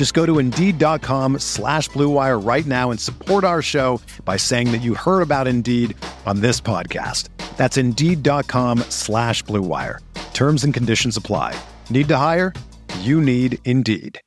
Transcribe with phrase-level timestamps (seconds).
[0.00, 4.80] Just go to Indeed.com slash BlueWire right now and support our show by saying that
[4.80, 7.28] you heard about Indeed on this podcast.
[7.58, 9.98] That's Indeed.com slash BlueWire.
[10.32, 11.54] Terms and conditions apply.
[11.90, 12.54] Need to hire?
[13.00, 14.22] You need Indeed.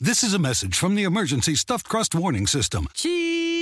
[0.00, 2.88] This is a message from the emergency stuffed crust warning system.
[2.94, 3.53] Cheese!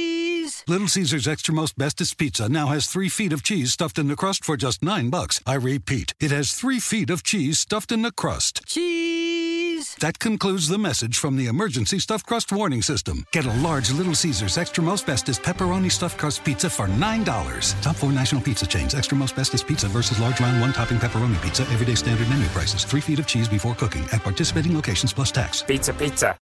[0.68, 4.14] Little Caesars Extra Most Bestest Pizza now has three feet of cheese stuffed in the
[4.14, 5.40] crust for just nine bucks.
[5.44, 8.64] I repeat, it has three feet of cheese stuffed in the crust.
[8.64, 9.96] Cheese!
[9.96, 13.26] That concludes the message from the emergency stuffed crust warning system.
[13.32, 17.82] Get a large Little Caesars Extra Most Bestest pepperoni stuffed crust pizza for $9.
[17.82, 18.94] Top four national pizza chains.
[18.94, 21.62] Extra Most Bestest Pizza versus large round one topping pepperoni pizza.
[21.72, 22.84] Everyday standard menu prices.
[22.84, 25.62] Three feet of cheese before cooking at participating locations plus tax.
[25.62, 26.36] Pizza, pizza.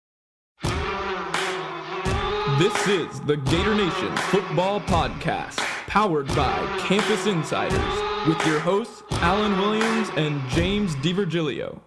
[2.59, 9.59] This is the Gator Nation Football Podcast, powered by Campus Insiders, with your hosts Allen
[9.59, 11.79] Williams and James DiVirgilio.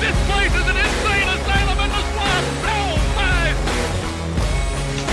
[0.00, 2.46] This place is an insane asylum in the swamp!
[2.62, 3.56] No, five!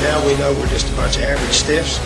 [0.04, 2.00] Now we know we're just a bunch of average stiffs.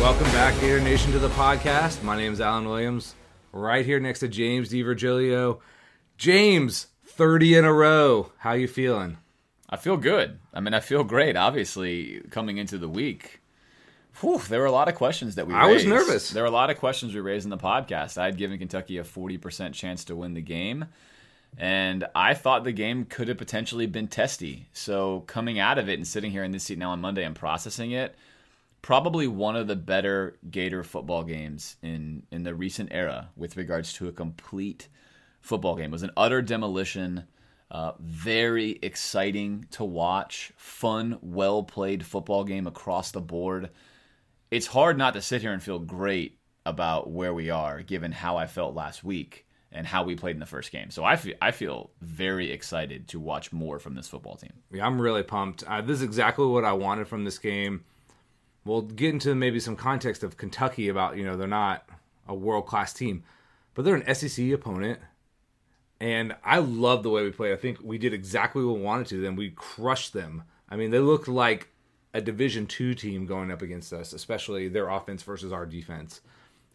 [0.00, 2.02] Welcome back, Gator Nation, to the podcast.
[2.02, 3.14] My name is Allen Williams,
[3.52, 5.60] right here next to James DiVirgilio.
[6.18, 8.32] James, 30 in a row.
[8.38, 9.18] How you feeling?
[9.74, 10.38] I feel good.
[10.52, 11.36] I mean, I feel great.
[11.36, 13.40] Obviously, coming into the week,
[14.20, 15.52] whew, there were a lot of questions that we.
[15.52, 16.30] I was nervous.
[16.30, 18.16] There were a lot of questions we raised in the podcast.
[18.16, 20.84] I had given Kentucky a forty percent chance to win the game,
[21.58, 24.68] and I thought the game could have potentially been testy.
[24.72, 27.34] So coming out of it and sitting here in this seat now on Monday and
[27.34, 28.14] processing it,
[28.80, 33.92] probably one of the better Gator football games in in the recent era with regards
[33.94, 34.86] to a complete
[35.40, 35.86] football game.
[35.86, 37.24] It was an utter demolition.
[37.74, 40.52] Uh, very exciting to watch.
[40.56, 43.70] Fun, well played football game across the board.
[44.52, 48.36] It's hard not to sit here and feel great about where we are, given how
[48.36, 50.92] I felt last week and how we played in the first game.
[50.92, 54.52] So I feel I feel very excited to watch more from this football team.
[54.70, 55.64] Yeah, I'm really pumped.
[55.64, 57.82] Uh, this is exactly what I wanted from this game.
[58.64, 61.88] We'll get into maybe some context of Kentucky about, you know, they're not
[62.28, 63.24] a world class team,
[63.74, 65.00] but they're an SEC opponent.
[66.00, 67.52] And I love the way we played.
[67.52, 69.20] I think we did exactly what we wanted to.
[69.20, 70.42] Then we crushed them.
[70.68, 71.68] I mean, they looked like
[72.12, 76.20] a Division two team going up against us, especially their offense versus our defense.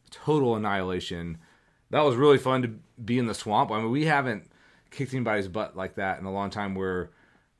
[0.09, 1.38] Total annihilation.
[1.91, 2.68] That was really fun to
[3.03, 3.72] be in the swamp.
[3.72, 4.50] I mean, we haven't
[4.91, 7.12] kicked anybody's butt like that in a long time where,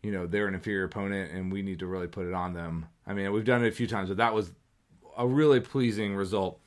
[0.02, 2.88] you know, they're an inferior opponent and we need to really put it on them.
[3.06, 4.52] I mean, we've done it a few times, but that was
[5.18, 6.59] a really pleasing result.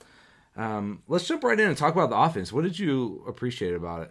[0.56, 2.52] Um, let's jump right in and talk about the offense.
[2.52, 4.10] What did you appreciate about it?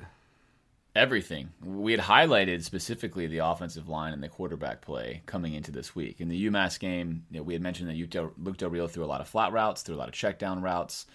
[0.96, 1.50] Everything.
[1.64, 6.20] We had highlighted specifically the offensive line and the quarterback play coming into this week.
[6.20, 9.06] In the UMass game, you know, we had mentioned that Luke Del Rio threw a
[9.06, 11.06] lot of flat routes, threw a lot of check down routes,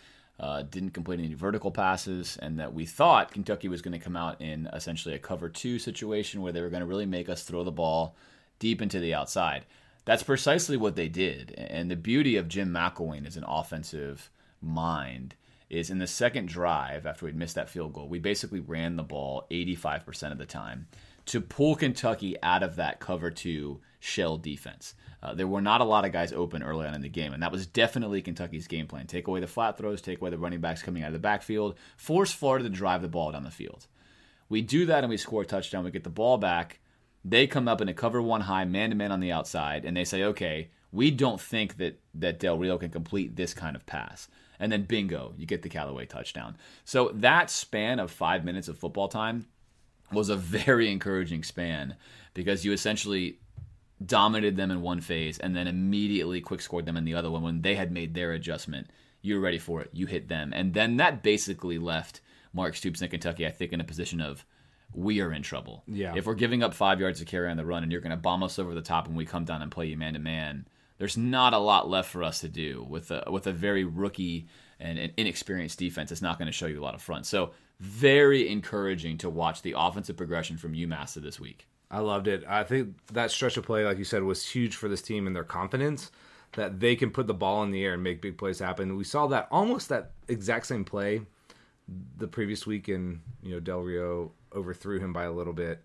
[0.40, 4.16] uh, didn't complete any vertical passes, and that we thought Kentucky was going to come
[4.16, 7.42] out in essentially a cover two situation where they were going to really make us
[7.42, 8.16] throw the ball
[8.58, 9.64] deep into the outside.
[10.04, 11.54] That's precisely what they did.
[11.58, 14.30] And the beauty of Jim McElwain as an offensive
[14.62, 15.34] mind
[15.68, 19.02] is in the second drive after we'd missed that field goal, we basically ran the
[19.02, 20.86] ball 85% of the time
[21.26, 24.94] to pull Kentucky out of that cover two shell defense.
[25.22, 27.42] Uh, there were not a lot of guys open early on in the game, and
[27.42, 29.06] that was definitely Kentucky's game plan.
[29.06, 31.76] Take away the flat throws, take away the running backs coming out of the backfield,
[31.96, 33.86] force Florida to drive the ball down the field.
[34.48, 35.84] We do that and we score a touchdown.
[35.84, 36.78] We get the ball back.
[37.24, 39.96] They come up in a cover one high, man to man on the outside, and
[39.96, 43.84] they say, okay, we don't think that, that Del Rio can complete this kind of
[43.84, 46.56] pass and then bingo, you get the Callaway touchdown.
[46.84, 49.46] So that span of five minutes of football time
[50.12, 51.96] was a very encouraging span
[52.34, 53.38] because you essentially
[54.04, 57.42] dominated them in one phase and then immediately quick scored them in the other one
[57.42, 58.88] when they had made their adjustment.
[59.22, 59.90] You were ready for it.
[59.92, 60.52] You hit them.
[60.54, 62.20] And then that basically left
[62.52, 64.44] Mark Stoops in Kentucky, I think, in a position of
[64.92, 65.82] we are in trouble.
[65.86, 66.14] Yeah.
[66.14, 68.16] If we're giving up five yards to carry on the run and you're going to
[68.16, 70.66] bomb us over the top and we come down and play you man to man,
[70.98, 74.46] there's not a lot left for us to do with a with a very rookie
[74.78, 76.12] and an inexperienced defense.
[76.12, 77.26] It's not going to show you a lot of front.
[77.26, 81.66] So very encouraging to watch the offensive progression from UMass this week.
[81.90, 82.44] I loved it.
[82.48, 85.36] I think that stretch of play, like you said, was huge for this team and
[85.36, 86.10] their confidence
[86.52, 88.96] that they can put the ball in the air and make big plays happen.
[88.96, 91.20] We saw that almost that exact same play
[92.16, 95.82] the previous week, and you know Del Rio overthrew him by a little bit,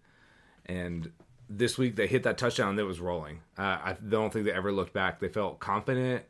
[0.66, 1.12] and
[1.58, 3.42] this week they hit that touchdown that was rolling.
[3.58, 5.20] Uh, I don't think they ever looked back.
[5.20, 6.24] They felt confident.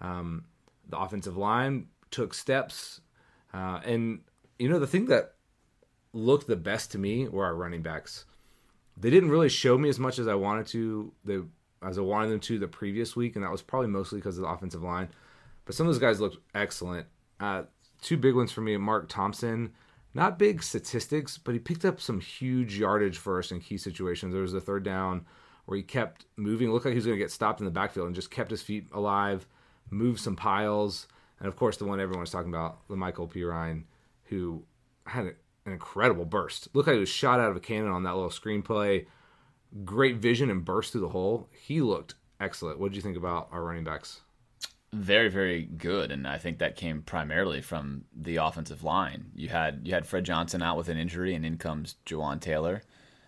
[0.00, 0.44] Um,
[0.88, 3.00] the offensive line took steps,
[3.52, 4.20] uh, and
[4.58, 5.34] you know the thing that
[6.12, 8.24] looked the best to me were our running backs.
[8.96, 11.12] They didn't really show me as much as I wanted to.
[11.84, 14.42] As I wanted them to the previous week, and that was probably mostly because of
[14.42, 15.08] the offensive line.
[15.64, 17.06] But some of those guys looked excellent.
[17.40, 17.64] Uh,
[18.00, 19.72] two big ones for me: Mark Thompson.
[20.14, 24.32] Not big statistics, but he picked up some huge yardage for us in key situations.
[24.32, 25.24] There was a third down
[25.64, 26.68] where he kept moving.
[26.68, 28.50] It looked like he was going to get stopped in the backfield and just kept
[28.50, 29.46] his feet alive,
[29.90, 31.06] moved some piles,
[31.38, 33.84] and of course the one everyone was talking about, La'Mical Perine,
[34.24, 34.64] who
[35.06, 35.34] had an
[35.66, 36.68] incredible burst.
[36.74, 39.06] Looked like he was shot out of a cannon on that little screenplay
[39.84, 41.48] great vision and burst through the hole.
[41.50, 42.78] He looked excellent.
[42.78, 44.20] What did you think about our running backs?
[44.94, 49.30] Very, very good, and I think that came primarily from the offensive line.
[49.34, 52.82] You had you had Fred Johnson out with an injury, and in comes Jawaan Taylor,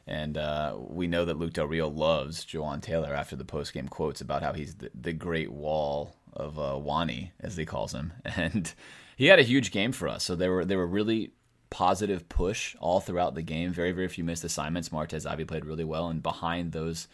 [0.07, 3.89] and uh, we know that Luke Del Rio loves Jawaan Taylor after the post game
[3.89, 8.13] quotes about how he's the, the Great Wall of uh, Wani, as he calls him,
[8.37, 8.75] and
[9.17, 10.23] he had a huge game for us.
[10.23, 11.33] So they were they were really
[11.71, 13.73] positive push all throughout the game.
[13.73, 14.91] Very, very few missed assignments.
[14.91, 17.09] Martez Ivey played really well, and behind those,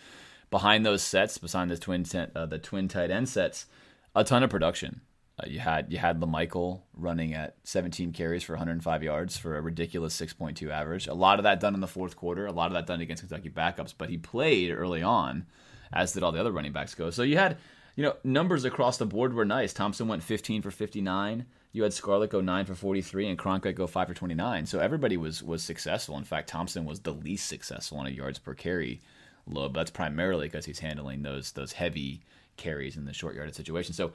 [0.51, 2.05] behind those sets, behind the twin
[2.35, 3.67] uh, the twin tight end sets,
[4.15, 5.01] a ton of production.
[5.39, 9.63] Uh, you had you had La'Mical running at 17 carries for 105 yards for a
[9.63, 11.07] ridiculous 6.2 average.
[11.07, 12.47] A lot of that done in the fourth quarter.
[12.47, 15.47] A lot of that done against Kentucky backups, but he played early on,
[15.93, 17.11] as did all the other running backs go.
[17.11, 17.57] So you had
[17.97, 19.73] you know numbers across the board were nice.
[19.73, 23.87] Thompson went 15 for 59 you had Scarlett go nine for 43 and Cronkrite go
[23.87, 24.67] five for 29.
[24.67, 26.19] So everybody was was successful.
[26.19, 29.01] In fact, Thompson was the least successful on a yards per carry
[29.47, 29.73] load.
[29.73, 32.23] But that's primarily because he's handling those those heavy
[32.61, 33.93] carries in the short yarded situation.
[33.93, 34.13] So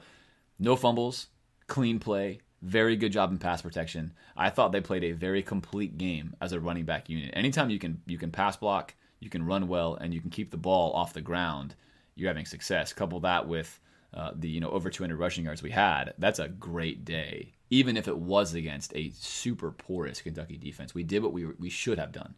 [0.58, 1.26] no fumbles,
[1.66, 4.12] clean play, very good job in pass protection.
[4.36, 7.30] I thought they played a very complete game as a running back unit.
[7.34, 10.50] Anytime you can you can pass block, you can run well, and you can keep
[10.50, 11.74] the ball off the ground,
[12.14, 12.92] you're having success.
[12.92, 13.78] Couple that with
[14.14, 17.52] uh, the you know over 200 rushing yards we had, that's a great day.
[17.68, 21.68] Even if it was against a super porous Kentucky defense, we did what we we
[21.68, 22.34] should have done,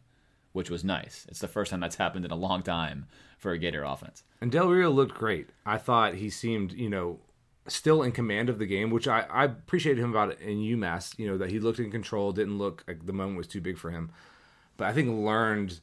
[0.59, 1.25] which was nice.
[1.29, 3.05] It's the first time that's happened in a long time
[3.37, 4.23] for a Gator offense.
[4.41, 5.47] And Del Rio looked great.
[5.65, 7.19] I thought he seemed you know
[7.65, 11.17] still in command of the game, which I, I appreciated him about in UMass.
[11.17, 13.77] You know that he looked in control, didn't look like the moment was too big
[13.77, 14.11] for him,
[14.75, 15.79] but I think learned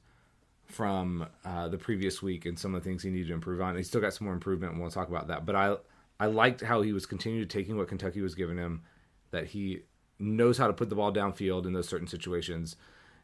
[0.66, 3.78] from uh, the previous week and some of the things he needed to improve on.
[3.78, 5.46] He still got some more improvement, and we'll talk about that.
[5.46, 5.76] But I
[6.20, 8.82] I liked how he was continuing taking what Kentucky was giving him,
[9.30, 9.84] that he
[10.18, 12.76] knows how to put the ball downfield in those certain situations,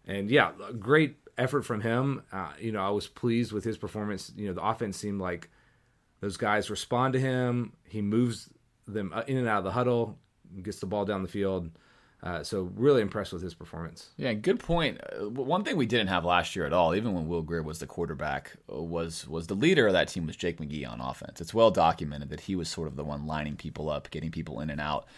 [0.07, 2.23] and yeah, great effort from him.
[2.33, 4.33] Uh, you know, I was pleased with his performance.
[4.37, 5.51] You know, the offense seemed like
[6.21, 7.73] those guys respond to him.
[7.85, 8.49] He moves
[8.87, 10.19] them in and out of the huddle,
[10.63, 11.71] gets the ball down the field.
[12.23, 14.11] Uh, so really impressed with his performance.
[14.17, 15.01] Yeah, good point.
[15.01, 17.81] Uh, one thing we didn't have last year at all, even when Will Grier was
[17.81, 21.41] the quarterback, uh, was was the leader of that team was Jake McGee on offense.
[21.41, 24.61] It's well documented that he was sort of the one lining people up, getting people
[24.61, 25.09] in and out.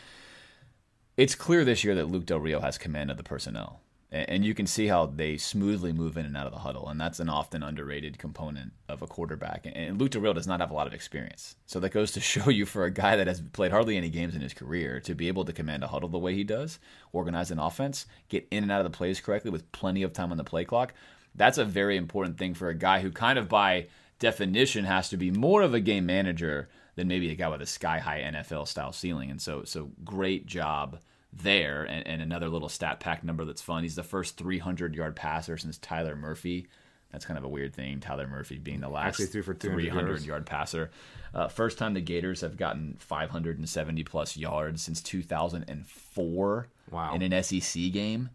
[1.18, 3.80] It's clear this year that Luke Del Rio has command of the personnel
[4.14, 7.00] and you can see how they smoothly move in and out of the huddle, and
[7.00, 9.66] that's an often underrated component of a quarterback.
[9.74, 12.48] And Luke Rio does not have a lot of experience, so that goes to show
[12.48, 15.26] you for a guy that has played hardly any games in his career to be
[15.26, 16.78] able to command a huddle the way he does,
[17.12, 20.30] organize an offense, get in and out of the plays correctly with plenty of time
[20.30, 20.94] on the play clock.
[21.34, 23.88] That's a very important thing for a guy who kind of by
[24.20, 27.66] definition has to be more of a game manager than maybe a guy with a
[27.66, 29.30] sky high NFL style ceiling.
[29.30, 31.00] And so, so great job
[31.36, 31.84] there.
[31.84, 33.82] And, and, another little stat pack number that's fun.
[33.82, 36.66] He's the first 300 yard passer since Tyler Murphy.
[37.12, 38.00] That's kind of a weird thing.
[38.00, 40.90] Tyler Murphy being the last Actually, for 300 yard passer.
[41.32, 46.68] Uh, first time the Gators have gotten 570 plus yards since 2004.
[46.90, 47.14] Wow.
[47.14, 48.30] In an SEC game.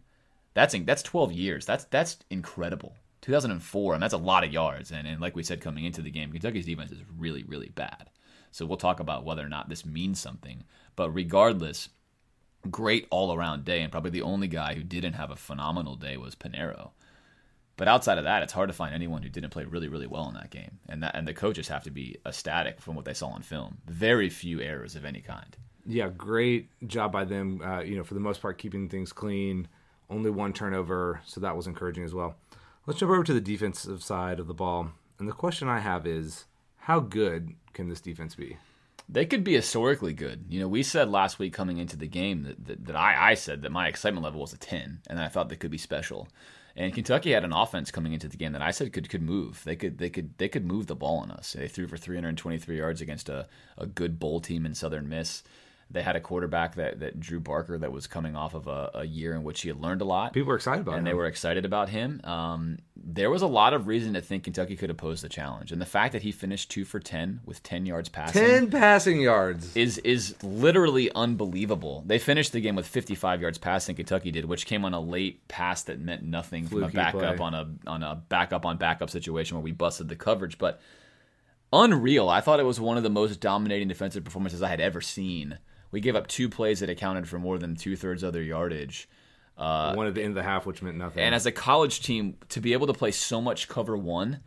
[0.54, 1.66] That's that's 12 years.
[1.66, 2.94] That's that's incredible.
[3.22, 4.90] 2004, and that's a lot of yards.
[4.90, 8.08] And, and like we said coming into the game, Kentucky's defense is really, really bad.
[8.50, 10.64] So we'll talk about whether or not this means something.
[10.96, 11.90] But regardless,
[12.68, 16.16] great all around day, and probably the only guy who didn't have a phenomenal day
[16.16, 16.90] was Pineiro.
[17.76, 20.28] But outside of that, it's hard to find anyone who didn't play really, really well
[20.28, 20.80] in that game.
[20.86, 23.78] And that and the coaches have to be ecstatic from what they saw on film.
[23.86, 25.56] Very few errors of any kind.
[25.86, 27.62] Yeah, great job by them.
[27.62, 29.66] Uh, you know, for the most part, keeping things clean.
[30.10, 32.36] Only one turnover, so that was encouraging as well.
[32.86, 34.90] Let's jump over to the defensive side of the ball.
[35.18, 36.44] And the question I have is,
[36.76, 38.58] how good can this defense be?
[39.12, 40.44] They could be historically good.
[40.48, 43.34] You know, we said last week coming into the game that, that, that I, I
[43.34, 46.28] said that my excitement level was a 10, and I thought they could be special.
[46.76, 49.62] And Kentucky had an offense coming into the game that I said could could move.
[49.64, 51.52] They could they could they could move the ball on us.
[51.52, 55.42] They threw for 323 yards against a, a good bowl team in Southern Miss.
[55.92, 59.04] They had a quarterback that, that Drew Barker that was coming off of a, a
[59.04, 60.32] year in which he had learned a lot.
[60.32, 61.06] People were excited about and him.
[61.06, 62.20] And they were excited about him.
[62.22, 65.80] Um, there was a lot of reason to think Kentucky could oppose the challenge, and
[65.80, 69.74] the fact that he finished two for ten with ten yards passing, 10 passing yards.
[69.76, 72.04] is is literally unbelievable.
[72.06, 73.96] They finished the game with 55 yards passing.
[73.96, 77.46] Kentucky did, which came on a late pass that meant nothing from a backup play.
[77.46, 80.80] on a on a backup on backup situation where we busted the coverage, but
[81.72, 82.28] unreal.
[82.28, 85.58] I thought it was one of the most dominating defensive performances I had ever seen.
[85.90, 89.08] We gave up two plays that accounted for more than two thirds of their yardage.
[89.94, 91.22] One at the end of the half, which meant nothing.
[91.22, 94.40] And as a college team, to be able to play so much cover one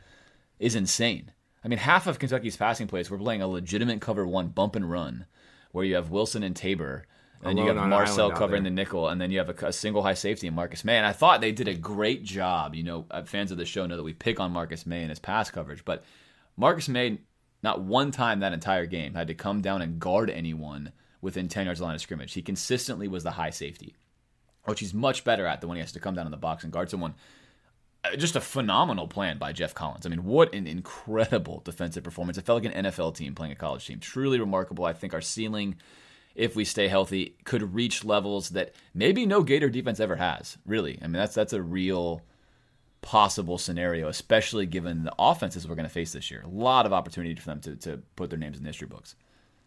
[0.59, 1.31] is insane.
[1.63, 4.89] I mean, half of Kentucky's passing plays were playing a legitimate cover one bump and
[4.89, 5.25] run,
[5.71, 7.05] where you have Wilson and Tabor,
[7.43, 10.13] and you have Marcel covering the nickel, and then you have a, a single high
[10.13, 10.97] safety in Marcus Maye.
[10.97, 12.73] And I thought they did a great job.
[12.73, 15.09] You know, uh, fans of the show know that we pick on Marcus Maye and
[15.09, 16.03] his pass coverage, but
[16.57, 17.19] Marcus Maye,
[17.61, 20.91] not one time that entire game, had to come down and guard anyone
[21.23, 22.33] within 10 yards of the line of scrimmage.
[22.33, 23.95] He consistently was the high safety
[24.65, 26.63] which he's much better at than when he has to come down in the box
[26.63, 27.15] and guard someone.
[28.03, 30.05] Uh, Just a phenomenal plan by Geoff Collins.
[30.05, 32.37] I mean, what an incredible defensive performance.
[32.37, 33.99] It felt like an NFL team playing a college team.
[33.99, 34.85] Truly remarkable.
[34.85, 35.75] I think our ceiling,
[36.35, 40.57] if we stay healthy, could reach levels that maybe no Gator defense ever has.
[40.65, 42.21] Really, I mean, that's that's a real
[43.01, 46.41] possible scenario, especially given the offenses we're going to face this year.
[46.45, 49.15] A lot of opportunity for them to, to put their names in history books.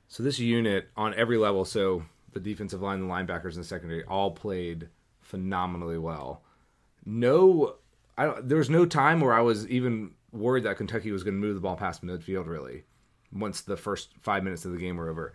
[0.08, 4.04] So this unit on every level, so the defensive line, the linebackers, and the secondary
[4.04, 4.88] all played
[5.20, 6.42] phenomenally well.
[7.04, 7.76] No,
[8.42, 11.54] there was no time where I was even worried that Kentucky was going to move
[11.54, 12.46] the ball past midfield.
[12.46, 12.84] Really,
[13.32, 15.34] once the first five minutes of the game were over,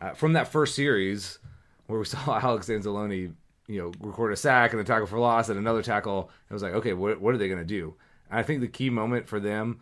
[0.00, 1.38] uh, from that first series
[1.86, 3.34] where we saw Alex Anzalone,
[3.66, 6.62] you know, record a sack and a tackle for loss and another tackle, it was
[6.62, 7.94] like, okay, what what are they going to do?
[8.30, 9.80] And I think the key moment for them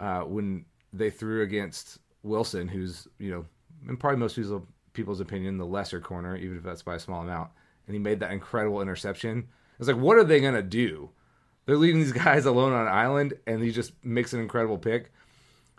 [0.00, 3.44] uh, when they threw against Wilson, who's you know,
[3.88, 4.62] in probably most people's
[4.92, 7.50] people's opinion, the lesser corner, even if that's by a small amount,
[7.86, 9.48] and he made that incredible interception.
[9.78, 11.10] It's like, what are they gonna do?
[11.66, 15.12] They're leaving these guys alone on an island, and he just makes an incredible pick.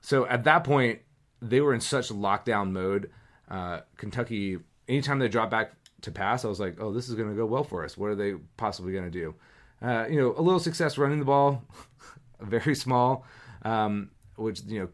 [0.01, 0.99] So at that point,
[1.41, 3.11] they were in such lockdown mode.
[3.49, 4.57] Uh, Kentucky,
[4.87, 7.63] anytime they drop back to pass, I was like, oh, this is gonna go well
[7.63, 7.97] for us.
[7.97, 9.35] What are they possibly gonna do?
[9.81, 11.63] Uh, you know, a little success running the ball,
[12.39, 13.25] very small,
[13.63, 14.89] um, which you know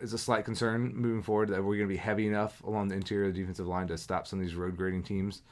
[0.00, 2.94] is a slight concern moving forward that we're going to be heavy enough along the
[2.94, 5.42] interior of the defensive line to stop some of these road grading teams.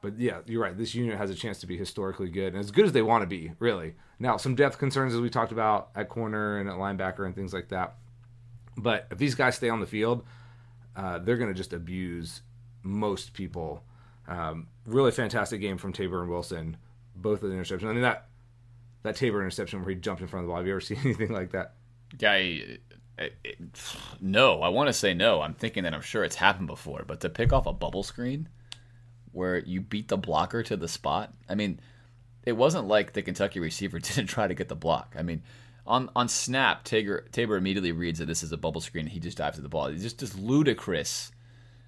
[0.00, 0.76] But yeah, you're right.
[0.76, 3.22] This unit has a chance to be historically good and as good as they want
[3.22, 3.94] to be, really.
[4.18, 7.54] Now, some depth concerns as we talked about at corner and at linebacker and things
[7.54, 7.94] like that.
[8.76, 10.24] But if these guys stay on the field,
[10.94, 12.42] uh, they're going to just abuse
[12.82, 13.82] most people.
[14.28, 16.76] Um, really fantastic game from Tabor and Wilson,
[17.16, 17.88] both of the interceptions.
[17.88, 18.28] I mean that
[19.02, 20.58] that Tabor interception where he jumped in front of the ball.
[20.58, 21.74] Have you ever seen anything like that?
[24.20, 25.40] No, I want to say no.
[25.40, 28.48] I'm thinking that I'm sure it's happened before, but to pick off a bubble screen
[29.32, 31.80] where you beat the blocker to the spot, I mean,
[32.44, 35.14] it wasn't like the Kentucky receiver didn't try to get the block.
[35.18, 35.42] I mean,
[35.86, 39.06] on on snap, Tabor, Tabor immediately reads that this is a bubble screen.
[39.06, 39.86] He just dives to the ball.
[39.86, 41.30] It's just just ludicrous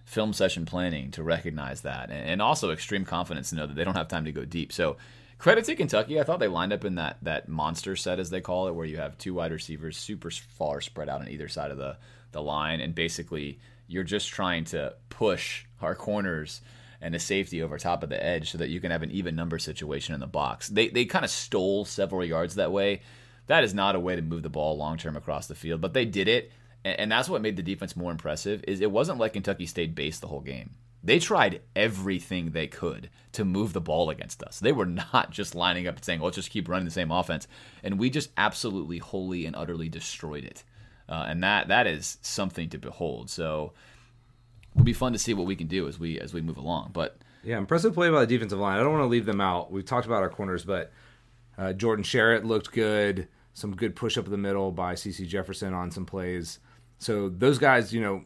[0.04, 3.85] film session planning to recognize that, and, and also extreme confidence to know that they
[3.85, 4.73] don't have time to go deep.
[4.73, 4.97] So
[5.38, 6.21] credit to Kentucky.
[6.21, 8.87] I thought they lined up in that that monster set as they call it, where
[8.87, 11.97] you have two wide receivers super far spread out on either side of the
[12.33, 16.61] the line, and basically you're just trying to push our corners
[17.00, 19.37] and a safety over top of the edge so that you can have an even
[19.37, 20.69] number situation in the box.
[20.69, 23.02] They they kind of stole several yards that way.
[23.47, 25.93] That is not a way to move the ball long term across the field, but
[25.93, 26.50] they did it,
[26.85, 28.64] and, that's what made the defense more impressive.
[28.66, 30.71] Is it wasn't like Kentucky stayed base the whole game.
[31.07, 34.59] They tried everything they could to move the ball against us.
[34.59, 37.47] They were not just lining up and saying, "Let's just keep running the same offense,"
[37.85, 40.65] and we just absolutely, wholly, and utterly destroyed it.
[41.09, 43.31] Uh, and that that is something to behold.
[43.31, 43.73] So
[44.75, 46.91] it'll be fun to see what we can do as we as we move along.
[46.93, 48.77] But Yeah, impressive play by the defensive line.
[48.77, 49.71] I don't want to leave them out.
[49.71, 50.91] We've talked about our corners, but
[51.57, 53.29] uh, Jordan Sherit looked good.
[53.55, 56.59] Some good push up in the middle by CeCe Jefferson on some plays.
[56.99, 58.25] So those guys, you know,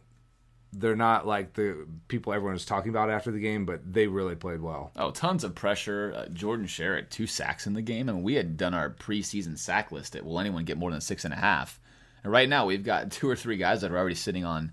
[0.73, 4.35] they're not like the people everyone is talking about after the game, but they really
[4.35, 4.91] played well.
[4.95, 6.13] Oh, tons of pressure.
[6.15, 8.09] Uh, Jordan Sherit, two sacks in the game.
[8.09, 11.01] I mean, we had done our preseason sack list at will anyone get more than
[11.01, 11.79] six and a half?
[12.23, 14.71] And right now we've got two or three guys that are already sitting on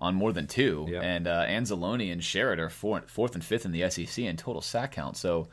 [0.00, 0.86] on more than two.
[0.88, 1.02] Yep.
[1.02, 4.62] And uh, Anzalone and Sherit are four, fourth and fifth in the SEC in total
[4.62, 5.16] sack count.
[5.16, 5.48] So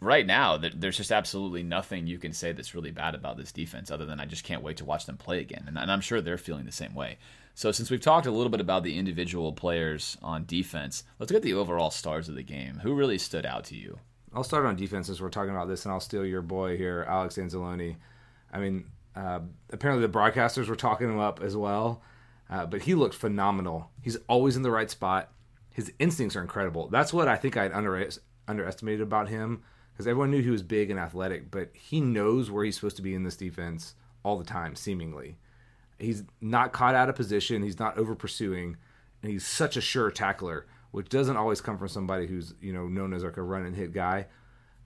[0.00, 3.50] right now, th- there's just absolutely nothing you can say that's really bad about this
[3.50, 5.64] defense, other than I just can't wait to watch them play again.
[5.66, 7.18] And, and I'm sure they're feeling the same way.
[7.58, 11.42] So since we've talked a little bit about the individual players on defense, let's get
[11.42, 12.78] the overall stars of the game.
[12.84, 13.98] Who really stood out to you?
[14.32, 17.04] I'll start on defense as we're talking about this, and I'll steal your boy here,
[17.08, 17.96] Alex Anzalone.
[18.52, 18.84] I mean,
[19.16, 19.40] uh,
[19.72, 22.00] apparently the broadcasters were talking him up as well,
[22.48, 23.90] uh, but he looked phenomenal.
[24.02, 25.32] He's always in the right spot.
[25.74, 26.86] His instincts are incredible.
[26.86, 28.08] That's what I think I under,
[28.46, 32.64] underestimated about him because everyone knew he was big and athletic, but he knows where
[32.64, 35.38] he's supposed to be in this defense all the time, seemingly.
[35.98, 37.62] He's not caught out of position.
[37.62, 38.76] He's not over pursuing,
[39.22, 42.86] and he's such a sure tackler, which doesn't always come from somebody who's you know
[42.88, 44.26] known as like a run and hit guy.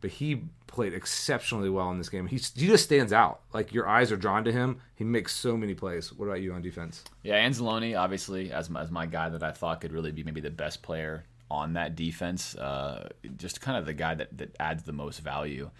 [0.01, 2.27] But he played exceptionally well in this game.
[2.27, 3.43] He he just stands out.
[3.53, 4.79] Like your eyes are drawn to him.
[4.97, 6.13] He makes so many plays.
[6.13, 7.05] What about you on defense?
[7.23, 10.41] Yeah, Anzalone, obviously, as my, as my guy that I thought could really be maybe
[10.41, 12.57] the best player on that defense.
[12.57, 15.71] Uh, just kind of the guy that, that adds the most value.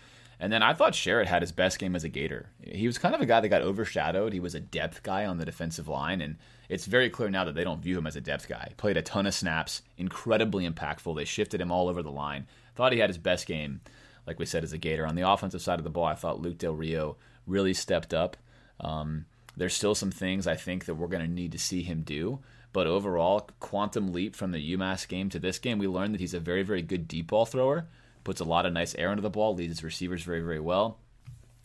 [0.43, 2.51] And then I thought Sherit had his best game as a Gator.
[2.61, 4.33] He was kind of a guy that got overshadowed.
[4.33, 6.37] He was a depth guy on the defensive line, and
[6.69, 8.73] it's very clear now that they don't view him as a depth guy.
[8.77, 11.15] Played a ton of snaps, incredibly impactful.
[11.15, 12.49] They shifted him all over the line.
[12.75, 13.83] Thought he had his best game,
[14.27, 15.07] like we said, as a Gator.
[15.07, 18.37] On the offensive side of the ball, I thought Luke Del Rio really stepped up.
[18.81, 22.03] Um, there's still some things I think that we're going to need to see him
[22.03, 22.41] do.
[22.73, 26.35] But overall, quantum leap from the UMass game to this game, we learned that he's
[26.35, 27.87] a very, very good deep ball thrower
[28.25, 30.99] puts a lot of nice air into the ball, leads his receivers very, very well.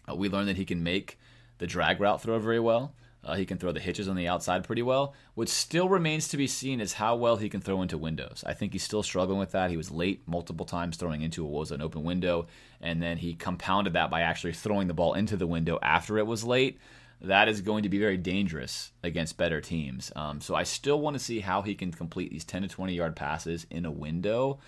[0.10, 1.20] Uh, we learned that he can make
[1.58, 2.94] the drag route throw very well.
[3.24, 5.14] Uh, he can throw the hitches on the outside pretty well.
[5.36, 8.44] What still remains to be seen is how well he can throw into windows.
[8.48, 9.70] I think he's still struggling with that.
[9.70, 12.48] He was late multiple times throwing into what was an open window,
[12.80, 16.26] and then he compounded that by actually throwing the ball into the window after it
[16.26, 16.80] was late.
[17.20, 20.12] That is going to be very dangerous against better teams.
[20.16, 22.94] Um, so I still want to see how he can complete these 10 to 20
[22.94, 24.60] yard passes in a window.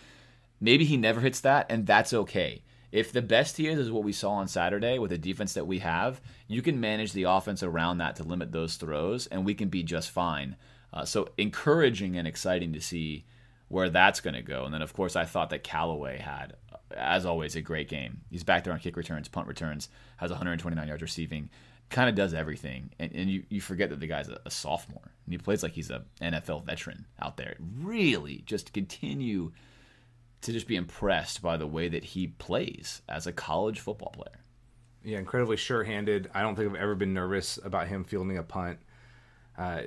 [0.62, 2.64] Maybe he never hits that, and that's okay.
[2.92, 5.68] If the best he is is what we saw on Saturday with the defense that
[5.68, 9.54] we have, you can manage the offense around that to limit those throws, and we
[9.54, 10.56] can be just fine.
[10.92, 13.26] Uh, so encouraging and exciting to see
[13.68, 14.66] where that's going to go.
[14.66, 16.56] And then, of course, I thought that Callaway had,
[16.98, 18.22] as always, a great game.
[18.32, 21.52] He's back there on kick returns, punt returns, has 129 yards receiving,
[21.92, 22.90] kind of does everything.
[22.98, 25.74] And, and you, you forget that the guy's a, a sophomore, and he plays like
[25.74, 27.56] he's an NFL veteran out there.
[27.60, 29.52] Really, just continue–
[30.42, 34.44] to just be impressed by the way that he plays as a college football player.
[35.04, 36.30] Yeah, incredibly sure-handed.
[36.34, 38.80] I don't think I've ever been nervous about him fielding a punt.
[39.58, 39.82] Uh,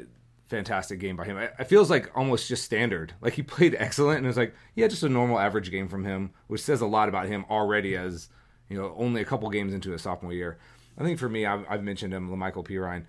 [0.46, 1.38] fantastic game by him.
[1.38, 3.14] It feels like almost just standard.
[3.20, 6.32] Like he played excellent, and it's like yeah, just a normal average game from him,
[6.46, 8.28] which says a lot about him already as
[8.68, 10.58] you know only a couple games into his sophomore year.
[10.98, 13.06] I think for me, I've, I've mentioned him, Michael Perine.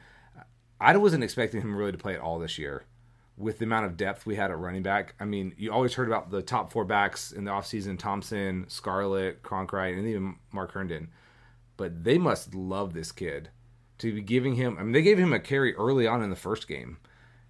[0.80, 2.86] I wasn't expecting him really to play at all this year
[3.38, 5.16] with the amount of depth we had at running back.
[5.20, 9.42] I mean, you always heard about the top four backs in the offseason Thompson, Scarlett,
[9.42, 11.10] Cronkrite, and even Mark Herndon.
[11.76, 13.50] But they must love this kid
[14.00, 14.78] to be giving him.
[14.78, 16.98] I mean, they gave him a carry early on in the first game.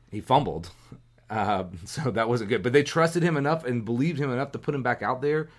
[0.09, 0.71] He fumbled.
[1.29, 2.61] Uh, so that wasn't good.
[2.61, 5.49] But they trusted him enough and believed him enough to put him back out there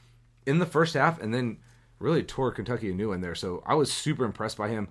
[0.47, 1.59] in the first half and then
[1.99, 3.35] really tore Kentucky a new one there.
[3.35, 4.89] So I was super impressed by him.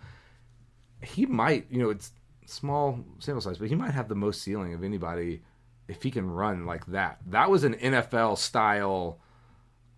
[1.02, 2.12] He might, you know, it's
[2.48, 5.42] small sample size, but he might have the most ceiling of anybody
[5.88, 7.20] if he can run like that.
[7.28, 9.20] That was an NFL style.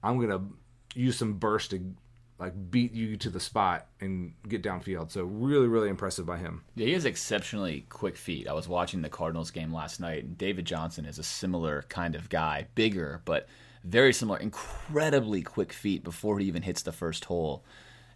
[0.03, 0.43] I'm gonna
[0.93, 1.95] use some burst to
[2.37, 5.11] like beat you to the spot and get downfield.
[5.11, 6.63] So really, really impressive by him.
[6.75, 8.47] Yeah, he has exceptionally quick feet.
[8.47, 10.25] I was watching the Cardinals game last night.
[10.25, 13.47] And David Johnson is a similar kind of guy, bigger but
[13.85, 17.63] very similar, incredibly quick feet before he even hits the first hole.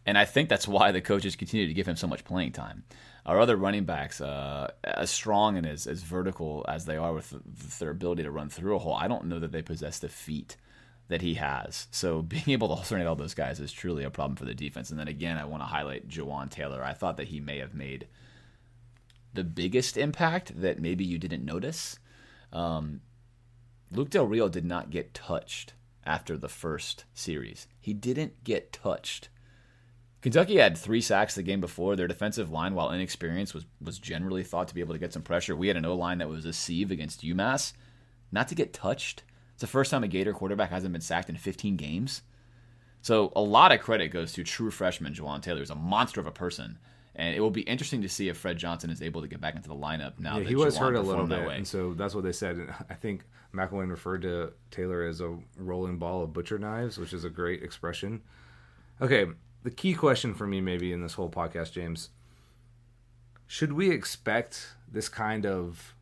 [0.06, 2.84] And I think that's why the coaches continue to give him so much playing time
[3.30, 7.32] our other running backs, uh, as strong and as, as vertical as they are with,
[7.78, 10.58] their ability to run through a hole, I don't know that they possess the feet
[11.10, 11.86] that he has.
[11.92, 14.90] So being able to alternate all those guys is truly a problem for the defense.
[14.90, 16.84] And then again, I want to highlight Jawaan Taylor.
[16.84, 18.08] I thought that he may have made
[19.36, 22.00] the biggest impact that maybe you didn't notice.
[22.52, 23.02] Um,
[23.92, 27.68] Luke Del Rio did not get touched after the first series.
[27.80, 29.30] He didn't get touched
[30.22, 31.96] Kentucky had three sacks the game before.
[31.96, 35.22] Their defensive line, while inexperienced, was was generally thought to be able to get some
[35.22, 35.56] pressure.
[35.56, 37.74] We had an O line that was a sieve against UMass,
[38.32, 39.24] not to get touched.
[39.54, 42.22] It's the first time a Gator quarterback hasn't been sacked in 15 games.
[43.02, 45.60] So a lot of credit goes to true freshman Jawaan Taylor.
[45.60, 46.78] He's a monster of a person,
[47.16, 49.56] and it will be interesting to see if Fred Johnson is able to get back
[49.56, 50.38] into the lineup now.
[50.38, 52.58] Yeah, he was hurt a little bit, and so that's what they said.
[52.58, 57.14] And I think McElwain referred to Taylor as a rolling ball of butcher knives, which
[57.14, 58.22] is a great expression.
[59.02, 59.28] Okay,
[59.64, 62.10] the key question for me, maybe in this whole podcast, James,
[63.48, 65.94] should we expect this kind of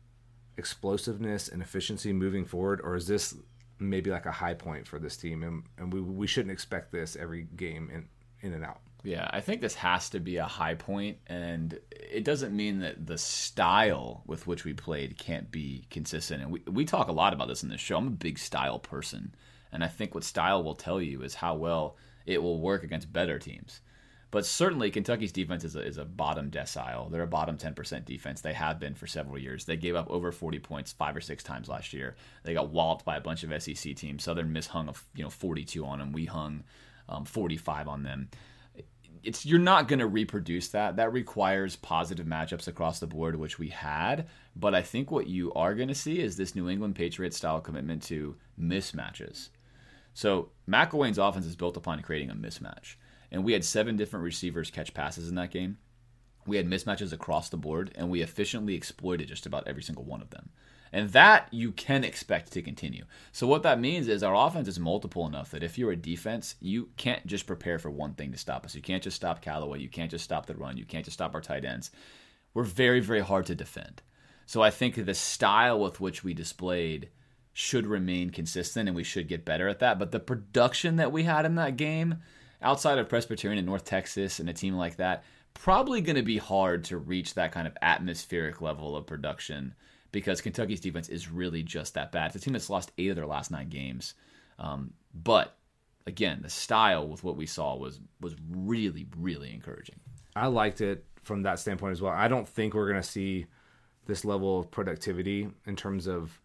[0.56, 3.34] explosiveness and efficiency moving forward, or is this
[3.78, 7.16] maybe like a high point for this team, and, and we we shouldn't expect this
[7.16, 8.08] every game in
[8.40, 8.80] in and out.
[9.04, 13.06] Yeah, I think this has to be a high point, and it doesn't mean that
[13.06, 16.42] the style with which we played can't be consistent.
[16.42, 17.96] And we, we talk a lot about this in this show.
[17.96, 19.34] I'm a big style person,
[19.70, 21.96] and I think what style will tell you is how well
[22.28, 23.80] it will work against better teams.
[24.30, 27.10] But certainly, Kentucky's defense is a, is a bottom decile.
[27.10, 28.42] They're a bottom 10% defense.
[28.42, 29.64] They have been for several years.
[29.64, 32.14] They gave up over 40 points five or six times last year.
[32.44, 34.24] They got walloped by a bunch of SEC teams.
[34.24, 36.12] Southern Miss hung, a, you know, 42 on them.
[36.12, 36.64] We hung
[37.08, 38.28] um, 45 on them.
[39.22, 40.96] It's you're not going to reproduce that.
[40.96, 44.28] That requires positive matchups across the board, which we had.
[44.54, 47.60] But I think what you are going to see is this New England Patriots style
[47.62, 49.48] commitment to mismatches.
[50.14, 52.96] So McElwain's offense is built upon creating a mismatch
[53.30, 55.78] and we had seven different receivers catch passes in that game.
[56.46, 60.22] We had mismatches across the board, and we efficiently exploited just about every single one
[60.22, 60.48] of them.
[60.90, 63.04] And that you can expect to continue.
[63.32, 66.54] So, what that means is our offense is multiple enough that if you're a defense,
[66.60, 68.74] you can't just prepare for one thing to stop us.
[68.74, 69.80] You can't just stop Callaway.
[69.80, 70.78] You can't just stop the run.
[70.78, 71.90] You can't just stop our tight ends.
[72.54, 74.00] We're very, very hard to defend.
[74.46, 77.10] So, I think the style with which we displayed
[77.58, 79.98] should remain consistent and we should get better at that.
[79.98, 82.18] But the production that we had in that game,
[82.62, 86.38] outside of Presbyterian and North Texas and a team like that, probably going to be
[86.38, 89.74] hard to reach that kind of atmospheric level of production
[90.12, 92.26] because Kentucky's defense is really just that bad.
[92.26, 94.14] It's a team that's lost eight of their last nine games.
[94.60, 95.56] Um, but
[96.06, 99.98] again, the style with what we saw was was really really encouraging.
[100.36, 102.12] I liked it from that standpoint as well.
[102.12, 103.46] I don't think we're going to see
[104.06, 106.40] this level of productivity in terms of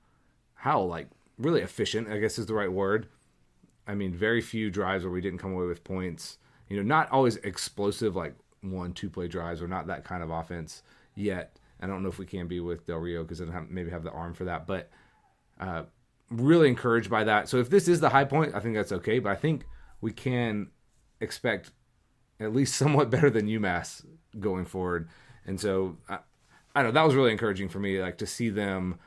[0.63, 3.10] how like really efficient, I guess is the right word,
[3.86, 6.38] I mean, very few drives where we didn't come away with points.
[6.69, 9.62] You know, not always explosive like one, two play drives.
[9.62, 10.82] or not that kind of offense
[11.15, 11.60] yet.
[11.82, 14.12] I don't know if we can be with Del Rio because have, maybe have the
[14.12, 14.89] arm for that, but
[15.60, 15.84] uh,
[16.30, 17.49] really encouraged by that.
[17.49, 19.19] So if this is the high point, I think that's okay.
[19.19, 19.65] But I think
[19.99, 20.69] we can
[21.19, 21.71] expect
[22.39, 24.06] at least somewhat better than UMass
[24.39, 25.10] going forward.
[25.45, 26.19] And so I,
[26.73, 28.97] I don't know that was really encouraging for me, like to see them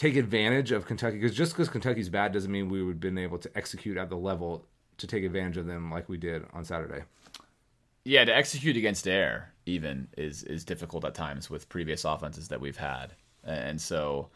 [0.00, 3.18] take advantage of Kentucky because just because Kentucky's bad doesn't mean we would have been
[3.18, 4.64] able to execute at the level
[4.96, 7.04] to take advantage of them like we did on Saturday.
[8.04, 12.62] Yeah, to execute against air even is is difficult at times with previous offenses that
[12.62, 13.12] we've had,
[13.44, 14.30] and so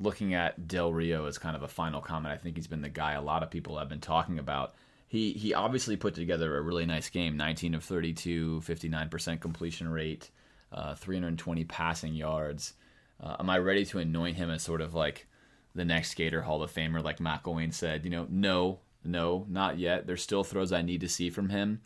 [0.00, 2.88] looking at Del Rio as kind of a final comment, I think he's been the
[2.88, 4.74] guy a lot of people have been talking about.
[5.06, 10.30] He he obviously put together a really nice game, 19 of 32, 59% completion rate,
[10.72, 12.74] uh, 320 passing yards.
[13.20, 15.26] Uh, am I ready to anoint him as sort of like
[15.74, 18.04] the next skater Hall of Famer, like McElwain said?
[18.04, 20.06] You know, no, no, not yet.
[20.06, 21.80] There's still throws I need to see from him.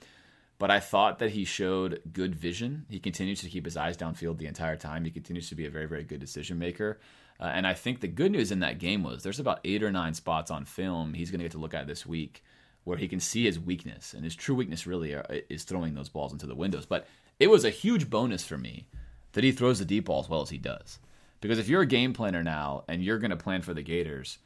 [0.58, 2.84] But I thought that he showed good vision.
[2.90, 5.04] He continues to keep his eyes downfield the entire time.
[5.04, 6.98] He continues to be a very, very good decision maker.
[7.40, 9.90] Uh, and I think the good news in that game was there's about eight or
[9.90, 12.44] nine spots on film he's going to get to look at this week
[12.84, 14.12] where he can see his weakness.
[14.12, 16.84] And his true weakness really are, is throwing those balls into the windows.
[16.84, 17.06] But
[17.38, 18.86] it was a huge bonus for me
[19.32, 20.98] that he throws the deep ball as well as he does.
[21.40, 24.38] Because if you're a game planner now and you're going to plan for the Gators,